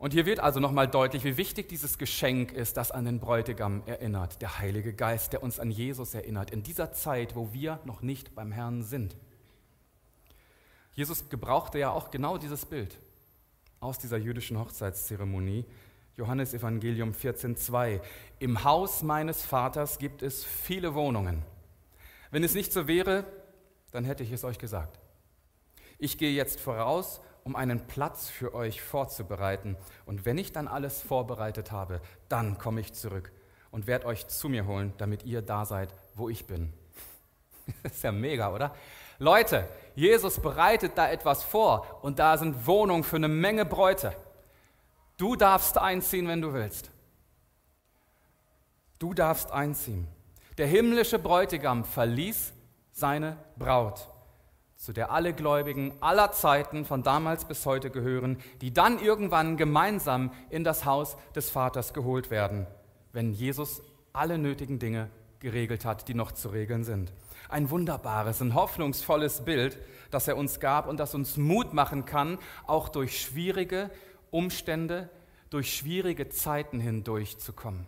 Und 0.00 0.14
hier 0.14 0.24
wird 0.24 0.40
also 0.40 0.60
nochmal 0.60 0.88
deutlich, 0.88 1.24
wie 1.24 1.36
wichtig 1.36 1.68
dieses 1.68 1.98
Geschenk 1.98 2.52
ist, 2.52 2.78
das 2.78 2.90
an 2.90 3.04
den 3.04 3.20
Bräutigam 3.20 3.82
erinnert, 3.84 4.40
der 4.40 4.58
Heilige 4.58 4.94
Geist, 4.94 5.34
der 5.34 5.42
uns 5.42 5.60
an 5.60 5.70
Jesus 5.70 6.14
erinnert, 6.14 6.50
in 6.52 6.62
dieser 6.62 6.90
Zeit, 6.92 7.36
wo 7.36 7.52
wir 7.52 7.80
noch 7.84 8.00
nicht 8.00 8.34
beim 8.34 8.50
Herrn 8.50 8.82
sind. 8.82 9.14
Jesus 10.94 11.28
gebrauchte 11.28 11.78
ja 11.78 11.90
auch 11.90 12.10
genau 12.10 12.38
dieses 12.38 12.64
Bild 12.64 12.96
aus 13.80 13.98
dieser 13.98 14.16
jüdischen 14.16 14.58
Hochzeitszeremonie. 14.58 15.66
Johannes 16.16 16.54
Evangelium 16.54 17.12
14,2. 17.12 18.00
Im 18.38 18.64
Haus 18.64 19.02
meines 19.02 19.42
Vaters 19.42 19.98
gibt 19.98 20.22
es 20.22 20.42
viele 20.46 20.94
Wohnungen. 20.94 21.42
Wenn 22.30 22.42
es 22.42 22.54
nicht 22.54 22.72
so 22.72 22.88
wäre, 22.88 23.26
dann 23.90 24.06
hätte 24.06 24.22
ich 24.22 24.32
es 24.32 24.44
euch 24.44 24.56
gesagt. 24.56 24.98
Ich 25.98 26.16
gehe 26.16 26.32
jetzt 26.32 26.58
voraus, 26.58 27.20
um 27.50 27.56
einen 27.56 27.80
Platz 27.88 28.28
für 28.28 28.54
euch 28.54 28.80
vorzubereiten. 28.80 29.76
Und 30.06 30.24
wenn 30.24 30.38
ich 30.38 30.52
dann 30.52 30.68
alles 30.68 31.02
vorbereitet 31.02 31.72
habe, 31.72 32.00
dann 32.28 32.58
komme 32.58 32.80
ich 32.80 32.92
zurück 32.92 33.32
und 33.72 33.88
werde 33.88 34.06
euch 34.06 34.28
zu 34.28 34.48
mir 34.48 34.66
holen, 34.66 34.94
damit 34.98 35.24
ihr 35.24 35.42
da 35.42 35.64
seid, 35.64 35.92
wo 36.14 36.28
ich 36.28 36.46
bin. 36.46 36.72
Das 37.82 37.92
ist 37.94 38.04
ja 38.04 38.12
mega, 38.12 38.54
oder? 38.54 38.72
Leute, 39.18 39.68
Jesus 39.96 40.38
bereitet 40.38 40.92
da 40.94 41.10
etwas 41.10 41.42
vor 41.42 41.98
und 42.02 42.20
da 42.20 42.38
sind 42.38 42.68
Wohnungen 42.68 43.02
für 43.02 43.16
eine 43.16 43.26
Menge 43.26 43.64
Bräute. 43.64 44.14
Du 45.16 45.34
darfst 45.34 45.76
einziehen, 45.76 46.28
wenn 46.28 46.40
du 46.40 46.52
willst. 46.52 46.88
Du 49.00 49.12
darfst 49.12 49.50
einziehen. 49.50 50.06
Der 50.56 50.68
himmlische 50.68 51.18
Bräutigam 51.18 51.84
verließ 51.84 52.52
seine 52.92 53.36
Braut, 53.58 54.06
zu 54.80 54.94
der 54.94 55.10
alle 55.10 55.34
Gläubigen 55.34 55.92
aller 56.00 56.32
Zeiten 56.32 56.86
von 56.86 57.02
damals 57.02 57.44
bis 57.44 57.66
heute 57.66 57.90
gehören, 57.90 58.38
die 58.62 58.72
dann 58.72 58.98
irgendwann 58.98 59.58
gemeinsam 59.58 60.32
in 60.48 60.64
das 60.64 60.86
Haus 60.86 61.18
des 61.34 61.50
Vaters 61.50 61.92
geholt 61.92 62.30
werden, 62.30 62.66
wenn 63.12 63.30
Jesus 63.30 63.82
alle 64.14 64.38
nötigen 64.38 64.78
Dinge 64.78 65.10
geregelt 65.38 65.84
hat, 65.84 66.08
die 66.08 66.14
noch 66.14 66.32
zu 66.32 66.48
regeln 66.48 66.82
sind. 66.82 67.12
Ein 67.50 67.68
wunderbares, 67.68 68.40
ein 68.40 68.54
hoffnungsvolles 68.54 69.44
Bild, 69.44 69.78
das 70.10 70.28
er 70.28 70.38
uns 70.38 70.60
gab 70.60 70.88
und 70.88 70.98
das 70.98 71.14
uns 71.14 71.36
Mut 71.36 71.74
machen 71.74 72.06
kann, 72.06 72.38
auch 72.66 72.88
durch 72.88 73.20
schwierige 73.20 73.90
Umstände, 74.30 75.10
durch 75.50 75.76
schwierige 75.76 76.30
Zeiten 76.30 76.80
hindurchzukommen. 76.80 77.84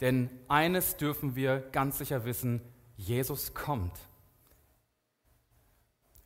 Denn 0.00 0.30
eines 0.48 0.96
dürfen 0.96 1.36
wir 1.36 1.58
ganz 1.72 1.98
sicher 1.98 2.24
wissen, 2.24 2.62
Jesus 2.96 3.52
kommt. 3.52 3.92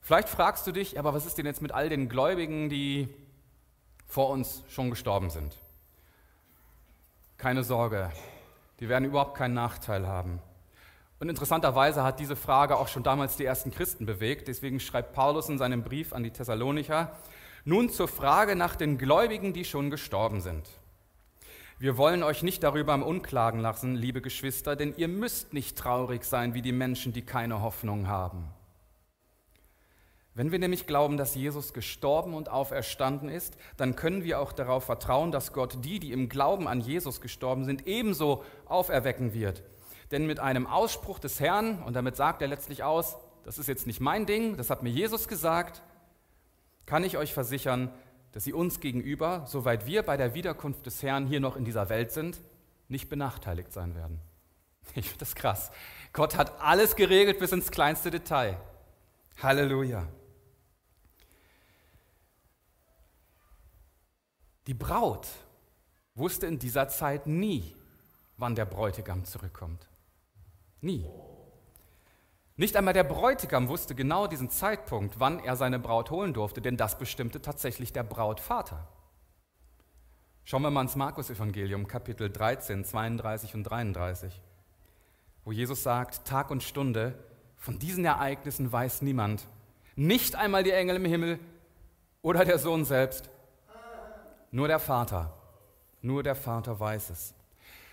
Vielleicht 0.07 0.29
fragst 0.29 0.65
du 0.69 0.71
dich, 0.71 1.01
aber 1.01 1.15
was 1.15 1.27
ist 1.27 1.37
denn 1.37 1.47
jetzt 1.47 1.61
mit 1.61 1.73
all 1.73 1.89
den 1.89 2.09
Gläubigen, 2.09 2.69
die 2.69 3.09
vor 4.07 4.31
uns 4.31 4.63
schon 4.69 4.89
gestorben 4.89 5.31
sind? 5.31 5.59
Keine 7.39 7.65
Sorge, 7.65 8.13
die 8.79 8.89
werden 8.89 9.05
überhaupt 9.05 9.37
keinen 9.37 9.55
Nachteil 9.55 10.07
haben. 10.07 10.39
Und 11.19 11.29
interessanterweise 11.29 12.05
hat 12.05 12.21
diese 12.21 12.37
Frage 12.37 12.77
auch 12.77 12.87
schon 12.87 13.03
damals 13.03 13.37
die 13.37 13.45
ersten 13.45 13.73
Christen 13.73 14.07
bewegt. 14.07 14.47
Deswegen 14.47 14.79
schreibt 14.79 15.13
Paulus 15.13 15.49
in 15.49 15.59
seinem 15.59 15.83
Brief 15.83 16.13
an 16.13 16.23
die 16.23 16.31
Thessalonicher, 16.31 17.17
nun 17.65 17.91
zur 17.91 18.07
Frage 18.07 18.55
nach 18.55 18.77
den 18.77 18.99
Gläubigen, 18.99 19.55
die 19.55 19.65
schon 19.65 19.91
gestorben 19.91 20.41
sind. 20.41 20.69
Wir 21.81 21.97
wollen 21.97 22.23
euch 22.23 22.45
nicht 22.45 22.63
darüber 22.63 22.95
im 22.95 23.03
Unklagen 23.03 23.59
lassen, 23.59 23.97
liebe 23.97 24.21
Geschwister, 24.21 24.77
denn 24.77 24.95
ihr 24.97 25.09
müsst 25.09 25.53
nicht 25.53 25.77
traurig 25.77 26.23
sein 26.23 26.55
wie 26.55 26.63
die 26.63 26.71
Menschen, 26.71 27.13
die 27.13 27.23
keine 27.23 27.61
Hoffnung 27.61 28.07
haben. 28.07 28.53
Wenn 30.37 30.53
wir 30.53 30.59
nämlich 30.59 30.87
glauben, 30.87 31.17
dass 31.17 31.35
Jesus 31.35 31.73
gestorben 31.73 32.35
und 32.35 32.51
auferstanden 32.51 33.31
ist, 33.31 33.57
dann 33.79 33.97
können 33.97 34.23
wir 34.23 34.39
auch 34.39 34.53
darauf 34.53 34.85
vertrauen, 34.85 35.33
dass 35.33 35.55
Gott 35.55 35.79
die, 35.83 35.99
die 35.99 36.13
im 36.13 36.29
Glauben 36.29 36.69
an 36.69 36.83
Jesus 36.83 37.23
gestorben 37.23 37.65
sind, 37.65 37.87
ebenso 37.87 38.45
auferwecken 38.67 39.33
wird. 39.33 39.63
Denn 40.11 40.27
mit 40.27 40.39
einem 40.39 40.67
Ausspruch 40.67 41.19
des 41.19 41.41
Herrn, 41.41 41.83
und 41.85 41.97
damit 41.97 42.17
sagt 42.17 42.43
er 42.43 42.49
letztlich 42.49 42.85
aus, 42.85 43.17
das 43.45 43.57
ist 43.57 43.67
jetzt 43.67 43.87
nicht 43.87 44.01
mein 44.01 44.27
Ding, 44.27 44.59
das 44.59 44.69
hat 44.69 44.83
mir 44.83 44.91
Jesus 44.91 45.27
gesagt, 45.27 45.81
kann 46.85 47.03
ich 47.03 47.17
euch 47.17 47.33
versichern, 47.33 47.91
dass 48.33 48.45
sie 48.45 48.53
uns 48.53 48.81
gegenüber, 48.81 49.45
soweit 49.47 49.87
wir 49.87 50.03
bei 50.03 50.19
der 50.19 50.35
Wiederkunft 50.35 50.85
des 50.85 51.03
Herrn 51.03 51.27
hier 51.27 51.41
noch 51.41 51.57
in 51.57 51.65
dieser 51.65 51.89
Welt 51.89 52.13
sind, 52.13 52.43
nicht 52.89 53.09
benachteiligt 53.09 53.73
sein 53.73 53.95
werden. 53.95 54.21
Ich 54.95 55.07
finde 55.07 55.21
das 55.21 55.35
krass. 55.35 55.73
Gott 56.13 56.37
hat 56.37 56.61
alles 56.61 56.95
geregelt 56.95 57.39
bis 57.39 57.53
ins 57.53 57.71
kleinste 57.71 58.11
Detail. 58.11 58.59
Halleluja. 59.43 60.07
Die 64.67 64.75
Braut 64.75 65.29
wusste 66.15 66.47
in 66.47 66.59
dieser 66.59 66.89
Zeit 66.89 67.27
nie, 67.27 67.75
wann 68.37 68.55
der 68.55 68.65
Bräutigam 68.65 69.25
zurückkommt. 69.25 69.87
Nie. 70.81 71.07
Nicht 72.57 72.75
einmal 72.77 72.95
der 72.95 73.05
Bräutigam 73.05 73.69
wusste 73.69 73.95
genau 73.95 74.27
diesen 74.27 74.51
Zeitpunkt, 74.51 75.21
wann 75.21 75.39
er 75.41 75.57
seine 75.57 75.79
Braut 75.79 76.11
holen 76.11 76.33
durfte, 76.33 76.61
denn 76.63 76.77
das 76.77 76.99
bestimmte 76.99 77.43
tatsächlich 77.43 77.93
der 77.93 78.03
Brautvater. 78.03 78.89
Schauen 80.45 80.63
wir 80.63 80.71
mal 80.71 80.83
ins 80.83 80.97
Markus-Evangelium, 80.97 81.87
Kapitel 81.87 82.31
13, 82.31 82.85
32 82.85 83.55
und 83.55 83.65
33, 83.65 84.41
wo 85.45 85.53
Jesus 85.53 85.83
sagt: 85.83 86.25
Tag 86.25 86.51
und 86.51 86.63
Stunde 86.63 87.19
von 87.57 87.79
diesen 87.79 88.05
Ereignissen 88.05 88.71
weiß 88.71 89.03
niemand, 89.03 89.47
nicht 89.97 90.37
einmal 90.37 90.63
die 90.63 90.71
Engel 90.71 90.97
im 90.97 91.05
Himmel 91.05 91.39
oder 92.23 92.45
der 92.45 92.59
Sohn 92.59 92.85
selbst, 92.85 93.29
nur 94.57 94.69
der 94.69 94.81
Vater. 94.81 95.33
Nur 96.03 96.23
der 96.23 96.35
Vater 96.35 96.79
weiß 96.81 97.11
es. 97.11 97.35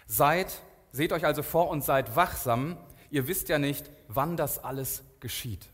Seid 0.07 0.61
Seht 0.93 1.11
euch 1.11 1.25
also 1.25 1.41
vor 1.41 1.69
und 1.69 1.83
seid 1.83 2.15
wachsam. 2.15 2.77
Ihr 3.09 3.27
wisst 3.27 3.49
ja 3.49 3.57
nicht, 3.57 3.89
wann 4.07 4.37
das 4.37 4.63
alles 4.63 5.03
geschieht. 5.19 5.67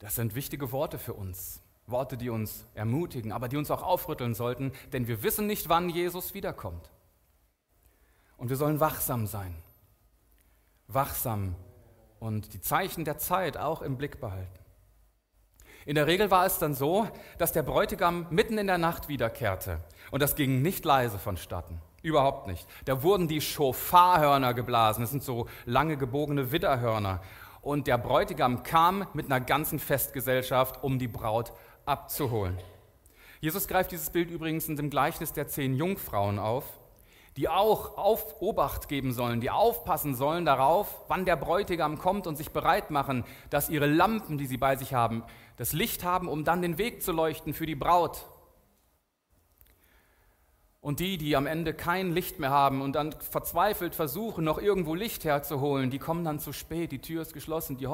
Das 0.00 0.16
sind 0.16 0.34
wichtige 0.34 0.72
Worte 0.72 0.98
für 0.98 1.14
uns. 1.14 1.62
Worte, 1.86 2.16
die 2.16 2.28
uns 2.28 2.64
ermutigen, 2.74 3.30
aber 3.30 3.48
die 3.48 3.56
uns 3.56 3.70
auch 3.70 3.84
aufrütteln 3.84 4.34
sollten, 4.34 4.72
denn 4.92 5.06
wir 5.06 5.22
wissen 5.22 5.46
nicht, 5.46 5.68
wann 5.68 5.88
Jesus 5.88 6.34
wiederkommt. 6.34 6.90
Und 8.36 8.48
wir 8.48 8.56
sollen 8.56 8.80
wachsam 8.80 9.28
sein. 9.28 9.54
Wachsam 10.88 11.54
und 12.18 12.52
die 12.52 12.60
Zeichen 12.60 13.04
der 13.04 13.18
Zeit 13.18 13.56
auch 13.56 13.80
im 13.80 13.96
Blick 13.96 14.20
behalten. 14.20 14.65
In 15.86 15.94
der 15.94 16.08
Regel 16.08 16.32
war 16.32 16.44
es 16.44 16.58
dann 16.58 16.74
so, 16.74 17.08
dass 17.38 17.52
der 17.52 17.62
Bräutigam 17.62 18.26
mitten 18.30 18.58
in 18.58 18.66
der 18.66 18.76
Nacht 18.76 19.08
wiederkehrte. 19.08 19.78
Und 20.10 20.20
das 20.20 20.34
ging 20.34 20.60
nicht 20.60 20.84
leise 20.84 21.16
vonstatten. 21.18 21.80
Überhaupt 22.02 22.48
nicht. 22.48 22.66
Da 22.84 23.04
wurden 23.04 23.28
die 23.28 23.40
Schofarhörner 23.40 24.52
geblasen. 24.52 25.02
Das 25.02 25.12
sind 25.12 25.22
so 25.22 25.46
lange 25.64 25.96
gebogene 25.96 26.50
Widderhörner. 26.50 27.22
Und 27.62 27.86
der 27.86 27.98
Bräutigam 27.98 28.64
kam 28.64 29.06
mit 29.14 29.26
einer 29.26 29.40
ganzen 29.40 29.78
Festgesellschaft, 29.78 30.82
um 30.82 30.98
die 30.98 31.08
Braut 31.08 31.52
abzuholen. 31.84 32.58
Jesus 33.40 33.68
greift 33.68 33.92
dieses 33.92 34.10
Bild 34.10 34.28
übrigens 34.28 34.68
in 34.68 34.76
dem 34.76 34.90
Gleichnis 34.90 35.32
der 35.32 35.46
zehn 35.46 35.74
Jungfrauen 35.74 36.40
auf, 36.40 36.64
die 37.36 37.48
auch 37.48 37.98
auf 37.98 38.40
Obacht 38.40 38.88
geben 38.88 39.12
sollen, 39.12 39.40
die 39.40 39.50
aufpassen 39.50 40.14
sollen 40.14 40.44
darauf, 40.44 41.02
wann 41.08 41.26
der 41.26 41.36
Bräutigam 41.36 41.98
kommt 41.98 42.26
und 42.26 42.36
sich 42.36 42.50
bereit 42.50 42.90
machen, 42.90 43.24
dass 43.50 43.68
ihre 43.68 43.86
Lampen, 43.86 44.38
die 44.38 44.46
sie 44.46 44.56
bei 44.56 44.76
sich 44.76 44.94
haben, 44.94 45.22
das 45.56 45.72
Licht 45.72 46.02
haben, 46.04 46.28
um 46.28 46.44
dann 46.44 46.62
den 46.62 46.78
Weg 46.78 47.02
zu 47.02 47.12
leuchten 47.12 47.52
für 47.52 47.66
die 47.66 47.74
Braut. 47.74 48.26
Und 50.80 51.00
die, 51.00 51.18
die 51.18 51.34
am 51.34 51.46
Ende 51.46 51.74
kein 51.74 52.12
Licht 52.12 52.38
mehr 52.38 52.50
haben 52.50 52.80
und 52.80 52.92
dann 52.94 53.12
verzweifelt 53.12 53.94
versuchen, 53.96 54.44
noch 54.44 54.58
irgendwo 54.58 54.94
Licht 54.94 55.24
herzuholen, 55.24 55.90
die 55.90 55.98
kommen 55.98 56.24
dann 56.24 56.38
zu 56.38 56.52
spät, 56.52 56.92
die 56.92 57.00
Tür 57.00 57.22
ist 57.22 57.34
geschlossen, 57.34 57.76
die, 57.76 57.88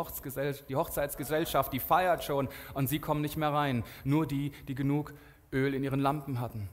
die 0.69 0.77
Hochzeitsgesellschaft, 0.77 1.73
die 1.73 1.81
feiert 1.81 2.23
schon 2.23 2.49
und 2.75 2.89
sie 2.89 2.99
kommen 2.99 3.23
nicht 3.23 3.39
mehr 3.39 3.53
rein. 3.53 3.83
Nur 4.05 4.27
die, 4.27 4.53
die 4.69 4.75
genug 4.75 5.15
Öl 5.53 5.75
in 5.75 5.83
ihren 5.83 6.01
Lampen 6.01 6.39
hatten. 6.39 6.69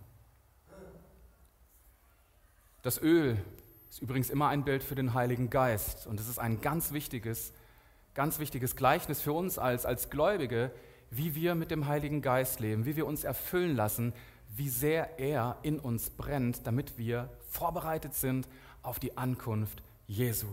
Das 2.81 3.01
Öl 3.01 3.37
ist 3.89 4.01
übrigens 4.01 4.29
immer 4.29 4.47
ein 4.49 4.63
Bild 4.63 4.83
für 4.83 4.95
den 4.95 5.13
Heiligen 5.13 5.49
Geist 5.49 6.07
und 6.07 6.19
es 6.19 6.29
ist 6.29 6.39
ein 6.39 6.61
ganz 6.61 6.91
wichtiges 6.91 7.53
ganz 8.13 8.39
wichtiges 8.39 8.75
Gleichnis 8.75 9.21
für 9.21 9.33
uns 9.33 9.57
als, 9.57 9.85
als 9.85 10.09
Gläubige, 10.09 10.71
wie 11.09 11.35
wir 11.35 11.55
mit 11.55 11.71
dem 11.71 11.87
Heiligen 11.87 12.21
Geist 12.21 12.59
leben, 12.59 12.85
wie 12.85 12.95
wir 12.95 13.07
uns 13.07 13.23
erfüllen 13.23 13.75
lassen, 13.75 14.13
wie 14.49 14.69
sehr 14.69 15.19
er 15.19 15.57
in 15.61 15.79
uns 15.79 16.09
brennt, 16.09 16.67
damit 16.67 16.97
wir 16.97 17.29
vorbereitet 17.47 18.13
sind 18.15 18.47
auf 18.81 18.99
die 18.99 19.17
Ankunft 19.17 19.81
Jesu. 20.07 20.47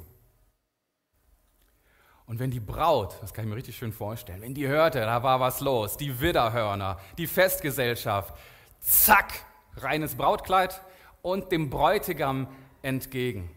Und 2.27 2.39
wenn 2.39 2.51
die 2.51 2.61
Braut, 2.61 3.17
das 3.21 3.33
kann 3.33 3.45
ich 3.45 3.51
mir 3.51 3.57
richtig 3.57 3.77
schön 3.77 3.93
vorstellen, 3.93 4.43
wenn 4.43 4.55
die 4.55 4.67
hörte, 4.67 5.01
da 5.01 5.23
war 5.23 5.41
was 5.41 5.61
los, 5.61 5.97
die 5.97 6.21
Widderhörner, 6.21 6.99
die 7.19 7.27
Festgesellschaft, 7.27 8.35
zack, 8.81 9.33
reines 9.77 10.15
Brautkleid 10.15 10.81
und 11.27 11.51
dem 11.51 11.71
Bräutigam 11.71 12.47
entgegen. 12.83 13.51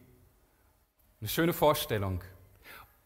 Eine 1.21 1.29
schöne 1.29 1.53
Vorstellung. 1.53 2.23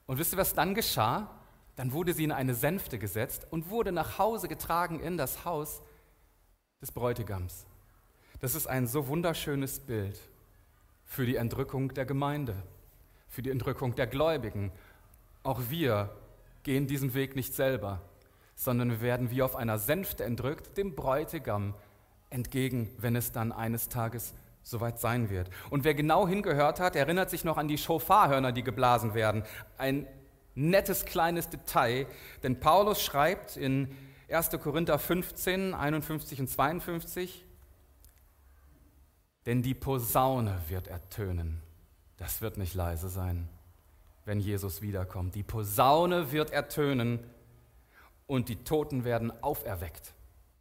Und 0.06 0.20
wisst 0.20 0.34
ihr, 0.34 0.38
was 0.38 0.54
dann 0.54 0.74
geschah? 0.74 1.30
Dann 1.76 1.92
wurde 1.92 2.14
sie 2.14 2.24
in 2.24 2.32
eine 2.32 2.56
Sänfte 2.56 2.98
gesetzt 2.98 3.46
und 3.50 3.70
wurde 3.70 3.92
nach 3.92 4.20
Hause 4.20 4.48
getragen 4.48 5.02
in 5.02 5.18
das 5.18 5.44
Haus 5.44 5.82
des 6.82 6.94
Bräutigams. 6.94 7.66
Das 8.40 8.56
ist 8.56 8.68
ein 8.68 8.88
so 8.88 9.10
wunderschönes 9.10 9.82
Bild 9.82 10.18
für 11.04 11.26
die 11.26 11.36
Entrückung 11.36 11.94
der 11.94 12.06
Gemeinde, 12.06 12.56
für 13.28 13.42
die 13.42 13.52
Entrückung 13.52 13.96
der 13.96 14.08
Gläubigen. 14.08 14.72
Auch 15.44 15.60
wir 15.70 16.16
gehen 16.64 16.88
diesen 16.88 17.14
Weg 17.14 17.36
nicht 17.36 17.54
selber, 17.54 18.00
sondern 18.56 18.92
wir 18.92 19.02
werden 19.02 19.30
wie 19.30 19.42
auf 19.42 19.58
einer 19.58 19.78
Sänfte 19.78 20.24
entrückt 20.24 20.78
dem 20.78 20.96
Bräutigam 20.96 21.74
entgegen, 22.30 22.90
wenn 22.98 23.18
es 23.18 23.34
dann 23.34 23.52
eines 23.52 23.90
Tages 23.90 24.34
soweit 24.64 25.00
sein 25.00 25.30
wird. 25.30 25.50
Und 25.70 25.84
wer 25.84 25.94
genau 25.94 26.28
hingehört 26.28 26.80
hat, 26.80 26.96
erinnert 26.96 27.30
sich 27.30 27.44
noch 27.44 27.58
an 27.58 27.68
die 27.68 27.78
Schofarhörner, 27.78 28.52
die 28.52 28.64
geblasen 28.64 29.14
werden. 29.14 29.44
Ein 29.78 30.08
nettes 30.56 31.06
kleines 31.06 31.50
Detail, 31.50 32.08
denn 32.42 32.60
Paulus 32.60 33.02
schreibt 33.02 33.58
in 33.58 33.96
1. 34.30 34.52
Korinther 34.62 34.98
15, 34.98 35.74
51 35.74 36.40
und 36.40 36.48
52, 36.48 37.46
denn 39.46 39.62
die 39.62 39.74
Posaune 39.74 40.58
wird 40.70 40.88
ertönen. 40.88 41.62
Das 42.18 42.42
wird 42.42 42.58
nicht 42.58 42.74
leise 42.74 43.10
sein, 43.10 43.50
wenn 44.26 44.40
Jesus 44.40 44.82
wiederkommt. 44.82 45.36
Die 45.36 45.44
Posaune 45.44 46.32
wird 46.32 46.52
ertönen 46.52 47.20
und 48.28 48.50
die 48.50 48.64
Toten 48.64 49.04
werden 49.04 49.32
auferweckt. 49.44 50.14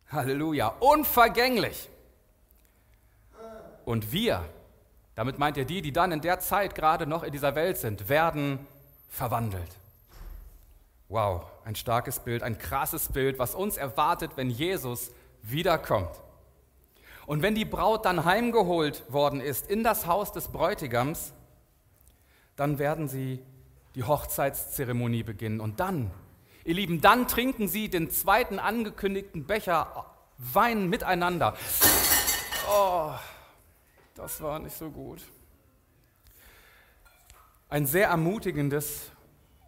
Halleluja, 0.09 0.68
unvergänglich. 0.80 1.88
Und 3.85 4.12
wir, 4.12 4.45
damit 5.14 5.39
meint 5.39 5.57
er 5.57 5.64
die, 5.64 5.83
die 5.83 5.93
dann 5.93 6.12
in 6.12 6.20
der 6.20 6.41
Zeit 6.41 6.74
gerade 6.74 7.07
noch 7.07 7.22
in 7.22 7.33
dieser 7.33 7.55
Welt 7.55 7.78
sind, 7.78 8.09
werden 8.09 8.66
verwandelt. 9.09 9.78
Wow, 11.09 11.45
ein 11.64 11.74
starkes 11.74 12.20
Bild, 12.20 12.43
ein 12.43 12.59
krasses 12.59 13.09
Bild, 13.09 13.39
was 13.39 13.55
uns 13.55 13.76
erwartet, 13.76 14.33
wenn 14.37 14.49
Jesus 14.49 15.11
wiederkommt. 15.43 16.11
Und 17.26 17.43
wenn 17.43 17.55
die 17.55 17.64
Braut 17.64 18.05
dann 18.05 18.24
heimgeholt 18.24 19.05
worden 19.12 19.41
ist 19.41 19.70
in 19.70 19.85
das 19.85 20.07
Haus 20.07 20.33
des 20.33 20.49
Bräutigams, 20.49 21.33
dann 22.57 22.78
werden 22.78 23.09
sie 23.09 23.43
die 23.95 24.05
Hochzeitszeremonie 24.05 25.22
beginnen. 25.22 25.61
Und 25.61 25.80
dann, 25.80 26.11
ihr 26.64 26.74
Lieben, 26.74 27.01
dann 27.01 27.28
trinken 27.28 27.68
sie 27.68 27.89
den 27.89 28.11
zweiten 28.11 28.59
angekündigten 28.59 29.47
Becher 29.47 30.07
Wein 30.39 30.89
miteinander. 30.89 31.55
Oh, 32.68 33.12
das 34.14 34.40
war 34.40 34.58
nicht 34.58 34.76
so 34.76 34.90
gut. 34.90 35.20
Ein 37.68 37.86
sehr 37.86 38.08
ermutigendes 38.08 39.10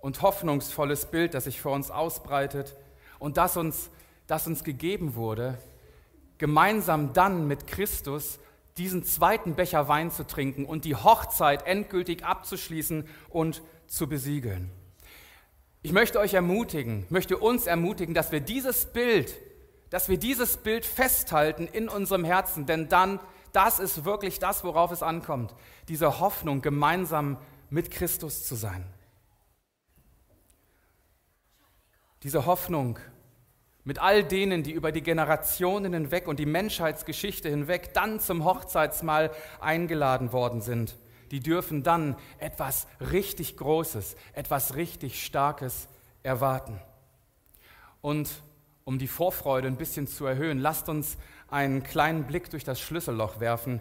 und 0.01 0.20
hoffnungsvolles 0.20 1.07
Bild, 1.07 1.34
das 1.34 1.45
sich 1.45 1.61
vor 1.61 1.72
uns 1.72 1.90
ausbreitet 1.90 2.76
und 3.18 3.38
das 3.38 3.57
uns, 3.57 3.90
das 4.26 4.47
uns 4.47 4.64
gegeben 4.64 5.14
wurde, 5.14 5.59
gemeinsam 6.38 7.14
dann 7.14 7.47
mit 7.47 7.66
Christus 7.66 8.38
diesen 8.76 9.05
zweiten 9.05 9.55
Becher 9.55 9.88
Wein 9.88 10.11
zu 10.11 10.26
trinken 10.26 10.66
und 10.66 10.84
die 10.84 10.97
Hochzeit 10.97 11.66
endgültig 11.66 12.24
abzuschließen 12.24 13.09
und 13.30 13.62
zu 13.86 14.09
besiegeln. 14.09 14.70
Ich 15.82 15.92
möchte 15.92 16.18
euch 16.18 16.34
ermutigen, 16.34 17.07
möchte 17.09 17.38
uns 17.38 17.66
ermutigen, 17.66 18.14
dass 18.14 18.32
wir 18.32 18.40
dieses 18.40 18.86
Bild, 18.86 19.34
dass 19.90 20.09
wir 20.09 20.18
dieses 20.18 20.57
Bild 20.57 20.84
festhalten 20.84 21.66
in 21.66 21.88
unserem 21.88 22.24
Herzen, 22.24 22.66
denn 22.66 22.88
dann 22.88 23.20
das 23.55 23.78
ist 23.78 24.05
wirklich 24.05 24.38
das, 24.40 24.64
worauf 24.64 24.90
es 24.90 25.02
ankommt. 25.02 25.55
Diese 25.88 26.18
Hoffnung, 26.20 26.61
gemeinsam 26.61 27.38
mit 27.70 27.90
Christus 27.90 28.44
zu 28.44 28.57
sein. 28.57 28.84
Diese 32.24 32.46
Hoffnung 32.46 32.98
mit 33.84 33.98
all 33.98 34.24
denen, 34.24 34.62
die 34.62 34.72
über 34.72 34.92
die 34.92 35.02
Generationen 35.02 35.92
hinweg 35.92 36.26
und 36.26 36.38
die 36.38 36.46
Menschheitsgeschichte 36.46 37.48
hinweg 37.48 37.92
dann 37.94 38.18
zum 38.18 38.44
Hochzeitsmahl 38.44 39.30
eingeladen 39.61 40.32
worden 40.32 40.61
sind, 40.61 40.96
die 41.30 41.40
dürfen 41.40 41.82
dann 41.82 42.16
etwas 42.38 42.86
richtig 43.12 43.57
Großes, 43.57 44.16
etwas 44.32 44.74
richtig 44.74 45.24
Starkes 45.24 45.88
erwarten. 46.22 46.80
Und 48.00 48.30
um 48.84 48.98
die 48.98 49.09
Vorfreude 49.09 49.68
ein 49.68 49.76
bisschen 49.76 50.07
zu 50.07 50.26
erhöhen, 50.26 50.59
lasst 50.59 50.88
uns 50.88 51.18
einen 51.55 51.84
kleinen 51.84 52.24
Blick 52.24 52.50
durch 52.50 52.64
das 52.64 52.80
Schlüsselloch 52.80 53.38
werfen, 53.38 53.80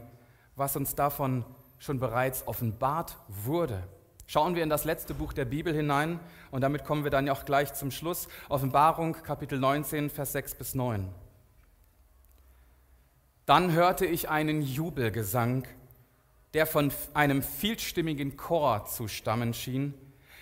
was 0.55 0.75
uns 0.75 0.93
davon 0.93 1.43
schon 1.79 1.99
bereits 1.99 2.47
offenbart 2.47 3.17
wurde. 3.27 3.81
Schauen 4.27 4.55
wir 4.55 4.61
in 4.61 4.69
das 4.69 4.85
letzte 4.85 5.15
Buch 5.15 5.33
der 5.33 5.45
Bibel 5.45 5.73
hinein 5.73 6.19
und 6.51 6.61
damit 6.61 6.85
kommen 6.85 7.03
wir 7.03 7.09
dann 7.09 7.25
ja 7.25 7.33
auch 7.33 7.45
gleich 7.45 7.73
zum 7.73 7.89
Schluss. 7.89 8.27
Offenbarung 8.47 9.13
Kapitel 9.23 9.59
19, 9.59 10.11
Vers 10.11 10.33
6 10.33 10.55
bis 10.55 10.75
9. 10.75 11.09
Dann 13.47 13.71
hörte 13.71 14.05
ich 14.05 14.29
einen 14.29 14.61
Jubelgesang, 14.61 15.67
der 16.53 16.67
von 16.67 16.93
einem 17.15 17.41
vielstimmigen 17.41 18.37
Chor 18.37 18.85
zu 18.85 19.07
stammen 19.07 19.55
schien. 19.55 19.95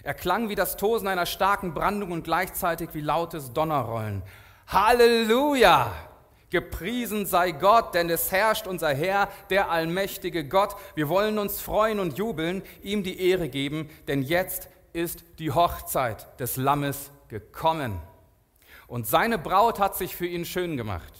Er 0.04 0.14
klang 0.16 0.50
wie 0.50 0.56
das 0.56 0.76
Tosen 0.76 1.08
einer 1.08 1.26
starken 1.26 1.74
Brandung 1.74 2.12
und 2.12 2.24
gleichzeitig 2.24 2.90
wie 2.94 3.02
lautes 3.02 3.54
Donnerrollen. 3.54 4.22
Halleluja! 4.68 6.11
Gepriesen 6.52 7.26
sei 7.26 7.52
Gott, 7.52 7.96
denn 7.96 8.10
es 8.10 8.32
herrscht 8.32 8.68
unser 8.68 8.94
Herr, 8.94 9.30
der 9.50 9.72
allmächtige 9.72 10.46
Gott. 10.46 10.76
Wir 10.96 11.08
wollen 11.08 11.40
uns 11.40 11.62
freuen 11.62 12.00
und 12.00 12.18
jubeln, 12.18 12.62
ihm 12.84 13.04
die 13.04 13.22
Ehre 13.30 13.48
geben, 13.48 13.90
denn 14.08 14.22
jetzt 14.22 14.68
ist 14.92 15.24
die 15.40 15.52
Hochzeit 15.52 16.40
des 16.42 16.58
Lammes 16.58 17.10
gekommen. 17.30 18.02
Und 18.88 19.08
seine 19.08 19.38
Braut 19.38 19.80
hat 19.80 19.96
sich 19.96 20.14
für 20.14 20.28
ihn 20.28 20.44
schön 20.44 20.76
gemacht. 20.76 21.14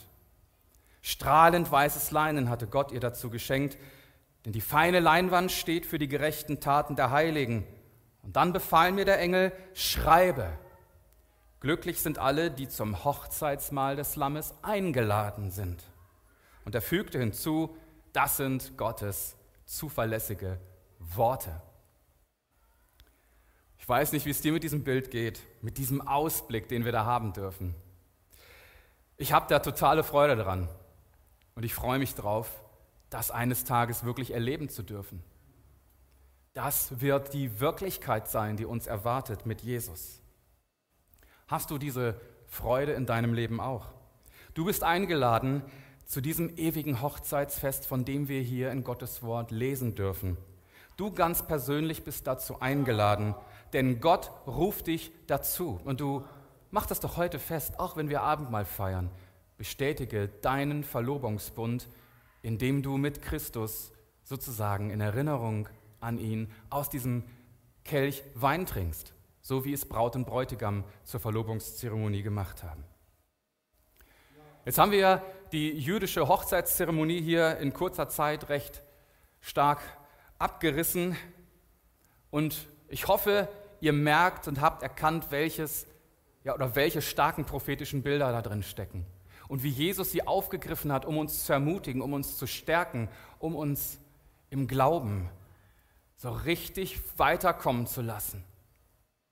Strahlend 1.00 1.72
weißes 1.72 2.10
Leinen 2.10 2.50
hatte 2.50 2.66
Gott 2.66 2.92
ihr 2.92 3.00
dazu 3.00 3.30
geschenkt, 3.30 3.78
denn 4.44 4.52
die 4.52 4.60
feine 4.60 5.00
Leinwand 5.00 5.50
steht 5.50 5.86
für 5.86 5.98
die 5.98 6.08
gerechten 6.08 6.60
Taten 6.60 6.94
der 6.94 7.10
Heiligen. 7.10 7.66
Und 8.22 8.36
dann 8.36 8.52
befahl 8.52 8.92
mir 8.92 9.06
der 9.06 9.18
Engel, 9.18 9.52
schreibe, 9.72 10.50
Glücklich 11.62 12.00
sind 12.00 12.18
alle, 12.18 12.50
die 12.50 12.66
zum 12.66 13.04
Hochzeitsmahl 13.04 13.94
des 13.94 14.16
Lammes 14.16 14.52
eingeladen 14.62 15.52
sind. 15.52 15.84
Und 16.64 16.74
er 16.74 16.82
fügte 16.82 17.20
hinzu, 17.20 17.76
das 18.12 18.36
sind 18.36 18.76
Gottes 18.76 19.36
zuverlässige 19.64 20.58
Worte. 20.98 21.62
Ich 23.78 23.88
weiß 23.88 24.10
nicht, 24.10 24.26
wie 24.26 24.30
es 24.30 24.40
dir 24.40 24.50
mit 24.52 24.64
diesem 24.64 24.82
Bild 24.82 25.12
geht, 25.12 25.40
mit 25.60 25.78
diesem 25.78 26.00
Ausblick, 26.00 26.66
den 26.66 26.84
wir 26.84 26.90
da 26.90 27.04
haben 27.04 27.32
dürfen. 27.32 27.76
Ich 29.16 29.32
habe 29.32 29.46
da 29.48 29.60
totale 29.60 30.02
Freude 30.02 30.34
dran 30.34 30.68
und 31.54 31.64
ich 31.64 31.74
freue 31.74 32.00
mich 32.00 32.16
drauf, 32.16 32.50
das 33.08 33.30
eines 33.30 33.62
Tages 33.62 34.02
wirklich 34.02 34.32
erleben 34.32 34.68
zu 34.68 34.82
dürfen. 34.82 35.22
Das 36.54 37.00
wird 37.00 37.34
die 37.34 37.60
Wirklichkeit 37.60 38.26
sein, 38.26 38.56
die 38.56 38.64
uns 38.64 38.88
erwartet 38.88 39.46
mit 39.46 39.62
Jesus. 39.62 40.21
Hast 41.52 41.70
du 41.70 41.76
diese 41.76 42.18
Freude 42.46 42.92
in 42.92 43.04
deinem 43.04 43.34
Leben 43.34 43.60
auch? 43.60 43.92
Du 44.54 44.64
bist 44.64 44.82
eingeladen 44.84 45.62
zu 46.06 46.22
diesem 46.22 46.56
ewigen 46.56 47.02
Hochzeitsfest, 47.02 47.86
von 47.86 48.06
dem 48.06 48.26
wir 48.26 48.40
hier 48.40 48.70
in 48.70 48.84
Gottes 48.84 49.22
Wort 49.22 49.50
lesen 49.50 49.94
dürfen. 49.94 50.38
Du 50.96 51.12
ganz 51.12 51.46
persönlich 51.46 52.04
bist 52.04 52.26
dazu 52.26 52.62
eingeladen, 52.62 53.34
denn 53.74 54.00
Gott 54.00 54.30
ruft 54.46 54.86
dich 54.86 55.12
dazu. 55.26 55.78
Und 55.84 56.00
du 56.00 56.24
mach 56.70 56.86
das 56.86 57.00
doch 57.00 57.18
heute 57.18 57.38
fest, 57.38 57.78
auch 57.78 57.98
wenn 57.98 58.08
wir 58.08 58.22
Abendmahl 58.22 58.64
feiern. 58.64 59.10
Bestätige 59.58 60.28
deinen 60.28 60.84
Verlobungsbund, 60.84 61.86
indem 62.40 62.82
du 62.82 62.96
mit 62.96 63.20
Christus 63.20 63.92
sozusagen 64.22 64.88
in 64.88 65.02
Erinnerung 65.02 65.68
an 66.00 66.16
ihn 66.16 66.50
aus 66.70 66.88
diesem 66.88 67.24
Kelch 67.84 68.22
Wein 68.34 68.64
trinkst 68.64 69.12
so 69.42 69.64
wie 69.64 69.72
es 69.72 69.84
Braut 69.84 70.16
und 70.16 70.24
Bräutigam 70.24 70.84
zur 71.02 71.20
Verlobungszeremonie 71.20 72.22
gemacht 72.22 72.62
haben. 72.62 72.84
Jetzt 74.64 74.78
haben 74.78 74.92
wir 74.92 75.22
die 75.50 75.70
jüdische 75.72 76.28
Hochzeitszeremonie 76.28 77.20
hier 77.20 77.58
in 77.58 77.74
kurzer 77.74 78.08
Zeit 78.08 78.48
recht 78.48 78.82
stark 79.40 79.80
abgerissen. 80.38 81.16
Und 82.30 82.68
ich 82.86 83.08
hoffe, 83.08 83.48
ihr 83.80 83.92
merkt 83.92 84.46
und 84.46 84.60
habt 84.60 84.84
erkannt, 84.84 85.26
welches 85.30 85.88
ja, 86.44 86.54
oder 86.54 86.76
welche 86.76 87.02
starken 87.02 87.44
prophetischen 87.44 88.02
Bilder 88.02 88.30
da 88.30 88.42
drin 88.42 88.62
stecken. 88.62 89.04
Und 89.48 89.64
wie 89.64 89.68
Jesus 89.68 90.12
sie 90.12 90.26
aufgegriffen 90.26 90.92
hat, 90.92 91.04
um 91.04 91.18
uns 91.18 91.44
zu 91.44 91.52
ermutigen, 91.52 92.00
um 92.00 92.12
uns 92.12 92.38
zu 92.38 92.46
stärken, 92.46 93.08
um 93.40 93.56
uns 93.56 93.98
im 94.50 94.68
Glauben 94.68 95.28
so 96.16 96.30
richtig 96.30 97.00
weiterkommen 97.18 97.86
zu 97.88 98.02
lassen 98.02 98.44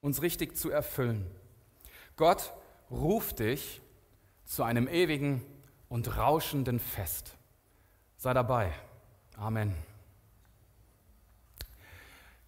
uns 0.00 0.22
richtig 0.22 0.56
zu 0.56 0.70
erfüllen. 0.70 1.26
Gott 2.16 2.52
ruft 2.90 3.38
dich 3.38 3.80
zu 4.44 4.62
einem 4.62 4.88
ewigen 4.88 5.44
und 5.88 6.16
rauschenden 6.16 6.78
Fest. 6.78 7.36
Sei 8.16 8.34
dabei. 8.34 8.72
Amen. 9.36 9.74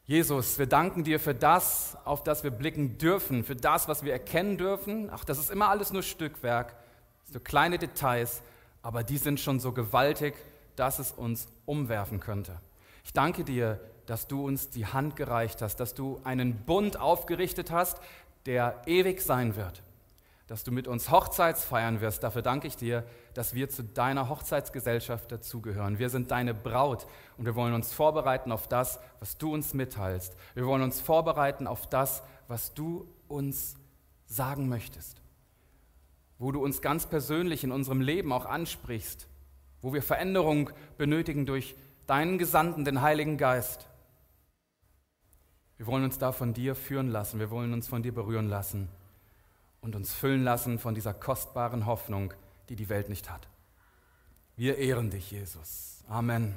Jesus, 0.05 0.59
wir 0.59 0.66
danken 0.66 1.05
dir 1.05 1.20
für 1.20 1.34
das, 1.34 1.96
auf 2.05 2.22
das 2.22 2.42
wir 2.42 2.50
blicken 2.50 2.98
dürfen, 2.98 3.44
für 3.44 3.57
das, 3.57 3.88
was 3.88 4.05
wir 4.05 4.12
erkennen 4.12 4.59
dürfen. 4.59 5.09
Ach, 5.11 5.24
das 5.24 5.38
ist 5.38 5.50
immer 5.50 5.68
alles 5.68 5.92
nur 5.92 6.03
Stückwerk, 6.03 6.76
so 7.32 7.40
kleine 7.40 7.78
Details, 7.78 8.42
aber 8.82 9.05
die 9.05 9.16
sind 9.16 9.40
schon 9.40 9.61
so 9.61 9.72
gewaltig, 9.72 10.34
dass 10.76 10.98
es 10.98 11.12
uns 11.12 11.46
umwerfen 11.66 12.20
könnte. 12.20 12.61
Ich 13.05 13.12
danke 13.12 13.44
dir 13.44 13.80
dass 14.12 14.26
du 14.28 14.46
uns 14.46 14.68
die 14.68 14.84
Hand 14.84 15.16
gereicht 15.16 15.62
hast, 15.62 15.76
dass 15.76 15.94
du 15.94 16.20
einen 16.22 16.66
Bund 16.66 17.00
aufgerichtet 17.00 17.70
hast, 17.70 17.98
der 18.44 18.82
ewig 18.84 19.22
sein 19.22 19.56
wird. 19.56 19.82
Dass 20.46 20.64
du 20.64 20.70
mit 20.70 20.86
uns 20.86 21.10
Hochzeitsfeiern 21.10 22.02
wirst. 22.02 22.22
Dafür 22.22 22.42
danke 22.42 22.66
ich 22.66 22.76
dir, 22.76 23.04
dass 23.32 23.54
wir 23.54 23.70
zu 23.70 23.82
deiner 23.82 24.28
Hochzeitsgesellschaft 24.28 25.32
dazugehören. 25.32 25.98
Wir 25.98 26.10
sind 26.10 26.30
deine 26.30 26.52
Braut 26.52 27.06
und 27.38 27.46
wir 27.46 27.54
wollen 27.54 27.72
uns 27.72 27.94
vorbereiten 27.94 28.52
auf 28.52 28.68
das, 28.68 29.00
was 29.18 29.38
du 29.38 29.54
uns 29.54 29.72
mitteilst. 29.72 30.36
Wir 30.52 30.66
wollen 30.66 30.82
uns 30.82 31.00
vorbereiten 31.00 31.66
auf 31.66 31.88
das, 31.88 32.22
was 32.48 32.74
du 32.74 33.08
uns 33.28 33.76
sagen 34.26 34.68
möchtest. 34.68 35.22
Wo 36.38 36.52
du 36.52 36.62
uns 36.62 36.82
ganz 36.82 37.06
persönlich 37.06 37.64
in 37.64 37.72
unserem 37.72 38.02
Leben 38.02 38.30
auch 38.30 38.44
ansprichst. 38.44 39.26
Wo 39.80 39.94
wir 39.94 40.02
Veränderung 40.02 40.68
benötigen 40.98 41.46
durch 41.46 41.76
deinen 42.06 42.36
Gesandten, 42.36 42.84
den 42.84 43.00
Heiligen 43.00 43.38
Geist. 43.38 43.88
Wir 45.82 45.88
wollen 45.88 46.04
uns 46.04 46.16
da 46.16 46.30
von 46.30 46.54
dir 46.54 46.76
führen 46.76 47.08
lassen. 47.08 47.40
Wir 47.40 47.50
wollen 47.50 47.72
uns 47.72 47.88
von 47.88 48.04
dir 48.04 48.14
berühren 48.14 48.48
lassen 48.48 48.88
und 49.80 49.96
uns 49.96 50.14
füllen 50.14 50.44
lassen 50.44 50.78
von 50.78 50.94
dieser 50.94 51.12
kostbaren 51.12 51.86
Hoffnung, 51.86 52.32
die 52.68 52.76
die 52.76 52.88
Welt 52.88 53.08
nicht 53.08 53.28
hat. 53.28 53.48
Wir 54.54 54.78
ehren 54.78 55.10
dich, 55.10 55.32
Jesus. 55.32 56.04
Amen. 56.06 56.54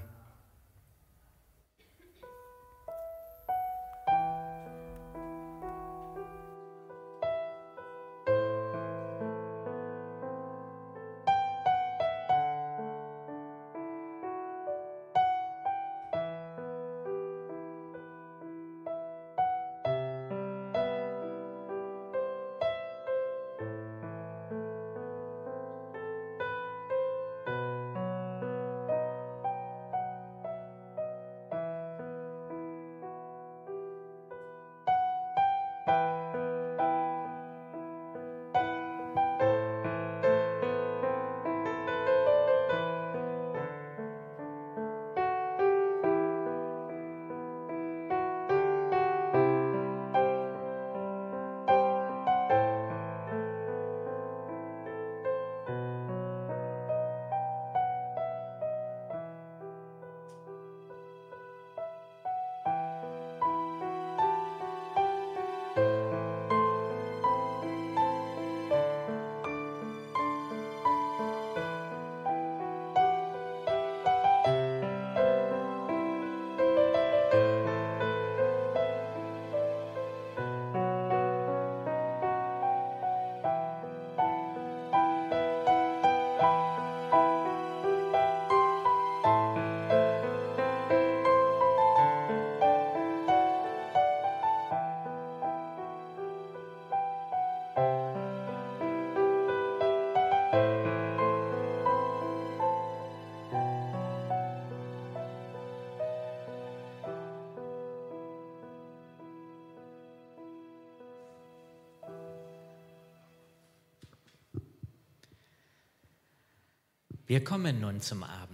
Wir 117.28 117.44
kommen 117.44 117.82
nun 117.82 118.02
zum 118.02 118.24
Abend. 118.24 118.36